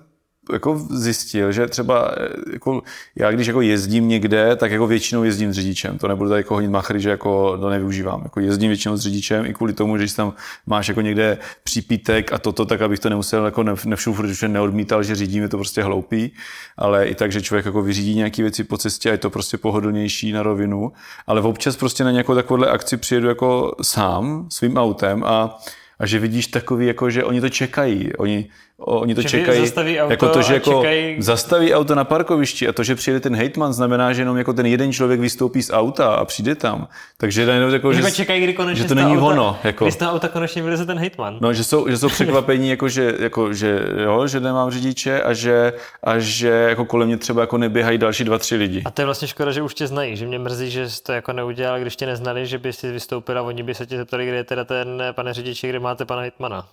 jako 0.53 0.87
zjistil, 0.89 1.51
že 1.51 1.67
třeba 1.67 2.15
jako, 2.53 2.81
já 3.15 3.31
když 3.31 3.47
jako 3.47 3.61
jezdím 3.61 4.07
někde, 4.07 4.55
tak 4.55 4.71
jako 4.71 4.87
většinou 4.87 5.23
jezdím 5.23 5.53
s 5.53 5.55
řidičem. 5.55 5.97
To 5.97 6.07
nebudu 6.07 6.29
tady 6.29 6.39
jako 6.39 6.53
honit 6.53 6.71
machry, 6.71 6.99
že 6.99 7.09
jako 7.09 7.57
to 7.57 7.69
nevyužívám. 7.69 8.21
Jako 8.23 8.39
jezdím 8.39 8.69
většinou 8.69 8.97
s 8.97 9.01
řidičem 9.01 9.45
i 9.45 9.53
kvůli 9.53 9.73
tomu, 9.73 9.97
že 9.97 10.03
když 10.03 10.13
tam 10.13 10.33
máš 10.65 10.87
jako 10.87 11.01
někde 11.01 11.37
přípítek 11.63 12.33
a 12.33 12.37
toto, 12.37 12.65
tak 12.65 12.81
abych 12.81 12.99
to 12.99 13.09
nemusel 13.09 13.45
jako 13.45 13.63
nevšup, 13.63 14.15
protože 14.15 14.47
neodmítal, 14.47 15.03
že 15.03 15.15
řídím, 15.15 15.43
je 15.43 15.49
to 15.49 15.57
prostě 15.57 15.83
hloupý, 15.83 16.31
ale 16.77 17.07
i 17.07 17.15
tak, 17.15 17.31
že 17.31 17.41
člověk 17.41 17.65
jako 17.65 17.81
vyřídí 17.81 18.15
nějaké 18.15 18.41
věci 18.41 18.63
po 18.63 18.77
cestě 18.77 19.09
a 19.09 19.11
je 19.11 19.17
to 19.17 19.29
prostě 19.29 19.57
pohodlnější 19.57 20.31
na 20.31 20.43
rovinu. 20.43 20.91
Ale 21.27 21.41
občas 21.41 21.75
prostě 21.75 22.03
na 22.03 22.11
nějakou 22.11 22.35
takovouhle 22.35 22.67
akci 22.67 22.97
přijedu 22.97 23.27
jako 23.27 23.75
sám 23.81 24.47
svým 24.49 24.77
autem 24.77 25.23
a 25.23 25.59
a 26.03 26.05
že 26.05 26.19
vidíš 26.19 26.47
takový, 26.47 26.87
jako, 26.87 27.09
že 27.09 27.23
oni 27.23 27.41
to 27.41 27.49
čekají. 27.49 28.15
Oni, 28.15 28.49
Oni 28.77 29.15
to 29.15 29.21
že 29.21 29.29
čekají, 29.29 29.59
zastaví 29.59 29.99
auto 29.99 30.13
jako 30.13 30.29
to, 30.29 30.41
že 30.41 30.53
jako 30.53 30.81
čekají... 30.81 31.15
zastaví 31.19 31.73
auto 31.73 31.95
na 31.95 32.03
parkovišti 32.03 32.67
a 32.67 32.71
to, 32.71 32.83
že 32.83 32.95
přijede 32.95 33.19
ten 33.19 33.35
hejtman, 33.35 33.73
znamená, 33.73 34.13
že 34.13 34.21
jenom 34.21 34.37
jako 34.37 34.53
ten 34.53 34.65
jeden 34.65 34.93
člověk 34.93 35.19
vystoupí 35.19 35.63
z 35.63 35.71
auta 35.73 36.15
a 36.15 36.25
přijde 36.25 36.55
tam. 36.55 36.87
Takže 37.17 37.41
jenom 37.41 37.73
jako, 37.73 37.91
jako 37.91 38.09
že, 38.09 38.11
čekají, 38.11 38.43
kdy 38.43 38.53
konečně 38.53 38.81
že 38.81 38.87
to 38.87 38.95
není 38.95 39.17
auta, 39.17 39.25
ono. 39.25 39.57
Jako. 39.63 39.85
Když 39.85 39.93
z 39.93 40.01
auta 40.01 40.27
konečně 40.27 40.63
vyleze 40.63 40.85
ten 40.85 40.99
hejtman. 40.99 41.37
No, 41.41 41.53
že 41.53 41.63
jsou, 41.63 41.89
že 41.89 41.97
jsou 41.97 42.09
překvapení, 42.09 42.69
jako, 42.69 42.89
že, 42.89 43.15
jako, 43.19 43.53
že, 43.53 43.79
jo, 44.03 44.27
že 44.27 44.39
nemám 44.39 44.71
řidiče 44.71 45.21
a 45.21 45.33
že, 45.33 45.73
a 46.03 46.19
že 46.19 46.49
jako 46.49 46.85
kolem 46.85 47.07
mě 47.07 47.17
třeba 47.17 47.41
jako 47.41 47.57
neběhají 47.57 47.97
další 47.97 48.23
dva, 48.23 48.37
tři 48.37 48.55
lidi. 48.55 48.81
A 48.85 48.91
to 48.91 49.01
je 49.01 49.05
vlastně 49.05 49.27
škoda, 49.27 49.51
že 49.51 49.61
už 49.61 49.73
tě 49.73 49.87
znají, 49.87 50.15
že 50.15 50.25
mě 50.25 50.39
mrzí, 50.39 50.71
že 50.71 50.89
jsi 50.89 51.03
to 51.03 51.11
jako 51.11 51.33
neudělal, 51.33 51.79
když 51.79 51.95
tě 51.95 52.05
neznali, 52.05 52.47
že 52.47 52.57
by 52.57 52.73
si 52.73 52.91
vystoupil 52.91 53.39
a 53.39 53.41
oni 53.41 53.63
by 53.63 53.75
se 53.75 53.85
tě 53.85 53.97
zeptali, 53.97 54.27
kde 54.27 54.37
je 54.37 54.43
teda 54.43 54.63
ten 54.63 55.03
pane 55.11 55.33
řidiči, 55.33 55.69
kde 55.69 55.79
máte 55.93 56.05
pana 56.05 56.21
hejtmana. 56.21 56.67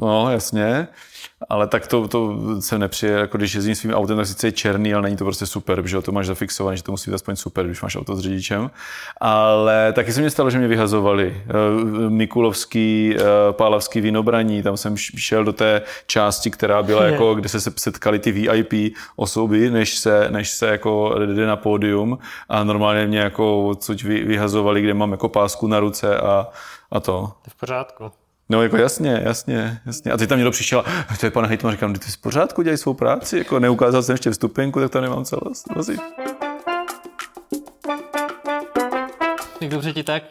No, 0.00 0.30
jasně, 0.30 0.88
ale 1.48 1.66
tak 1.66 1.86
to, 1.86 2.08
to 2.08 2.36
se 2.60 2.78
nepřije, 2.78 3.12
jako 3.12 3.38
když 3.38 3.54
jezdím 3.54 3.74
svým 3.74 3.94
autem, 3.94 4.16
tak 4.16 4.26
sice 4.26 4.46
je 4.46 4.52
černý, 4.52 4.94
ale 4.94 5.02
není 5.02 5.16
to 5.16 5.24
prostě 5.24 5.46
super, 5.46 5.82
protože 5.82 6.00
to 6.00 6.12
máš 6.12 6.26
zafixované, 6.26 6.76
že 6.76 6.82
to 6.82 6.92
musí 6.92 7.10
být 7.10 7.14
aspoň 7.14 7.36
super, 7.36 7.66
když 7.66 7.82
máš 7.82 7.96
auto 7.96 8.16
s 8.16 8.20
řidičem. 8.20 8.70
Ale 9.20 9.92
taky 9.92 10.12
se 10.12 10.22
mi 10.22 10.30
stalo, 10.30 10.50
že 10.50 10.58
mě 10.58 10.68
vyhazovali. 10.68 11.42
Eh, 11.46 12.10
Mikulovský, 12.10 13.16
eh, 13.16 13.22
Pálavský 13.52 14.00
vinobraní, 14.00 14.62
tam 14.62 14.76
jsem 14.76 14.96
šel 14.96 15.44
do 15.44 15.52
té 15.52 15.82
části, 16.06 16.50
která 16.50 16.82
byla 16.82 17.04
jako, 17.04 17.34
kde 17.34 17.48
se 17.48 17.60
setkali 17.60 18.18
ty 18.18 18.32
VIP 18.32 18.94
osoby, 19.16 19.70
než 19.70 19.98
se, 19.98 20.30
než 20.30 20.50
se 20.50 20.66
jako 20.66 21.14
jde 21.26 21.46
na 21.46 21.56
pódium 21.56 22.18
a 22.48 22.64
normálně 22.64 23.06
mě 23.06 23.18
jako 23.18 23.74
což 23.80 24.04
vyhazovali, 24.04 24.82
kde 24.82 24.94
mám 24.94 25.12
jako 25.12 25.28
pásku 25.28 25.66
na 25.66 25.80
ruce 25.80 26.18
a, 26.18 26.46
a 26.90 27.00
to. 27.00 27.02
To 27.02 27.32
je 27.46 27.50
v 27.50 27.54
pořádku. 27.54 28.12
No 28.48 28.62
jako 28.62 28.76
jasně, 28.76 29.20
jasně, 29.24 29.80
jasně. 29.86 30.12
A 30.12 30.16
teď 30.16 30.28
tam 30.28 30.38
někdo 30.38 30.50
přišel, 30.50 30.84
to 31.20 31.26
je 31.26 31.30
pan 31.30 31.46
hejtman, 31.46 31.72
říkám, 31.72 31.94
ty 31.94 32.10
v 32.10 32.18
pořádku, 32.18 32.62
dělají 32.62 32.78
svou 32.78 32.94
práci, 32.94 33.38
jako 33.38 33.58
neukázal 33.58 34.02
jsem 34.02 34.12
ještě 34.12 34.30
vstupenku, 34.30 34.80
tak 34.80 34.90
to 34.90 35.00
nemám 35.00 35.24
celost. 35.24 35.74
Vozit. 35.74 36.00
Tak 39.60 39.68
dobře 39.68 39.92
ti 39.92 40.02
tak. 40.02 40.22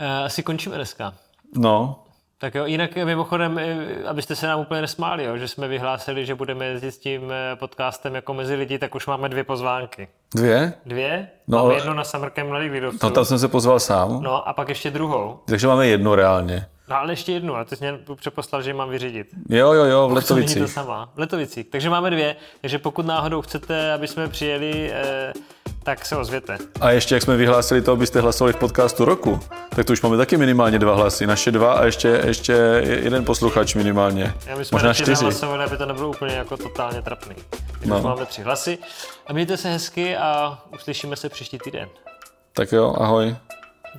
Uh, 0.00 0.24
asi 0.24 0.42
končíme 0.42 0.76
dneska. 0.76 1.14
No. 1.56 2.02
Tak 2.40 2.54
jo, 2.54 2.64
jinak 2.66 2.96
mimochodem, 2.96 3.58
eh, 3.58 4.04
abyste 4.06 4.36
se 4.36 4.46
nám 4.46 4.60
úplně 4.60 4.80
nesmáli, 4.80 5.24
jo, 5.24 5.36
že 5.36 5.48
jsme 5.48 5.68
vyhlásili, 5.68 6.26
že 6.26 6.34
budeme 6.34 6.66
jezdit 6.66 6.92
s 6.92 6.98
tím 6.98 7.32
eh, 7.32 7.56
podcastem 7.56 8.14
jako 8.14 8.34
mezi 8.34 8.54
lidi, 8.54 8.78
tak 8.78 8.94
už 8.94 9.06
máme 9.06 9.28
dvě 9.28 9.44
pozvánky. 9.44 10.08
Dvě? 10.34 10.72
Dvě? 10.86 11.28
No, 11.48 11.58
máme 11.58 11.74
jedno 11.74 11.94
na 11.94 12.04
Summer 12.04 12.30
Camp 12.30 12.48
Mladých 12.48 12.72
lidovců. 12.72 12.98
No 13.02 13.10
tam 13.10 13.24
jsem 13.24 13.38
se 13.38 13.48
pozval 13.48 13.80
sám. 13.80 14.22
No 14.22 14.48
a 14.48 14.52
pak 14.52 14.68
ještě 14.68 14.90
druhou. 14.90 15.38
Takže 15.46 15.66
máme 15.66 15.86
jedno 15.86 16.14
reálně. 16.14 16.66
No 16.90 16.96
ale 16.96 17.12
ještě 17.12 17.32
jednu, 17.32 17.56
a 17.56 17.64
ty 17.64 17.76
jsi 17.76 17.84
mě 17.84 17.98
přeposlal, 18.16 18.62
že 18.62 18.74
mám 18.74 18.90
vyřídit. 18.90 19.26
Jo, 19.48 19.72
jo, 19.72 19.84
jo, 19.84 20.08
v 20.08 20.12
Letovicích. 20.12 20.62
to 20.62 20.68
sama. 20.68 21.10
V 21.14 21.18
Letovicích. 21.18 21.66
Takže 21.70 21.90
máme 21.90 22.10
dvě. 22.10 22.36
Takže 22.60 22.78
pokud 22.78 23.06
náhodou 23.06 23.42
chcete, 23.42 23.92
aby 23.92 24.08
jsme 24.08 24.28
přijeli, 24.28 24.90
eh, 24.92 25.32
tak 25.82 26.06
se 26.06 26.16
ozvěte. 26.16 26.58
A 26.80 26.90
ještě 26.90 27.14
jak 27.14 27.22
jsme 27.22 27.36
vyhlásili 27.36 27.82
to, 27.82 27.92
abyste 27.92 28.20
hlasovali 28.20 28.52
v 28.52 28.56
podcastu 28.56 29.04
roku, 29.04 29.40
tak 29.76 29.86
to 29.86 29.92
už 29.92 30.02
máme 30.02 30.16
taky 30.16 30.36
minimálně 30.36 30.78
dva 30.78 30.94
hlasy. 30.94 31.26
Naše 31.26 31.50
dva 31.50 31.72
a 31.72 31.84
ještě, 31.84 32.08
ještě 32.26 32.52
jeden 32.84 33.24
posluchač 33.24 33.74
minimálně. 33.74 34.34
Já 34.46 34.56
my 34.56 34.64
jsme 34.64 34.76
Možná 34.76 34.94
čtyři. 34.94 35.24
hlasovali, 35.24 35.64
aby 35.64 35.76
to 35.76 35.86
nebylo 35.86 36.08
úplně 36.08 36.34
jako 36.34 36.56
totálně 36.56 37.02
trapný. 37.02 37.36
no. 37.84 38.02
máme 38.02 38.26
tři 38.26 38.42
hlasy. 38.42 38.78
A 39.26 39.32
mějte 39.32 39.56
se 39.56 39.68
hezky 39.72 40.16
a 40.16 40.58
uslyšíme 40.74 41.16
se 41.16 41.28
příští 41.28 41.58
týden. 41.58 41.88
Tak 42.52 42.72
jo, 42.72 42.94
ahoj. 42.98 43.36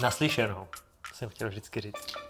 Naslyšenou, 0.01 0.67
jsem 1.13 1.29
chtěl 1.29 1.49
vždycky 1.49 1.81
říct. 1.81 2.28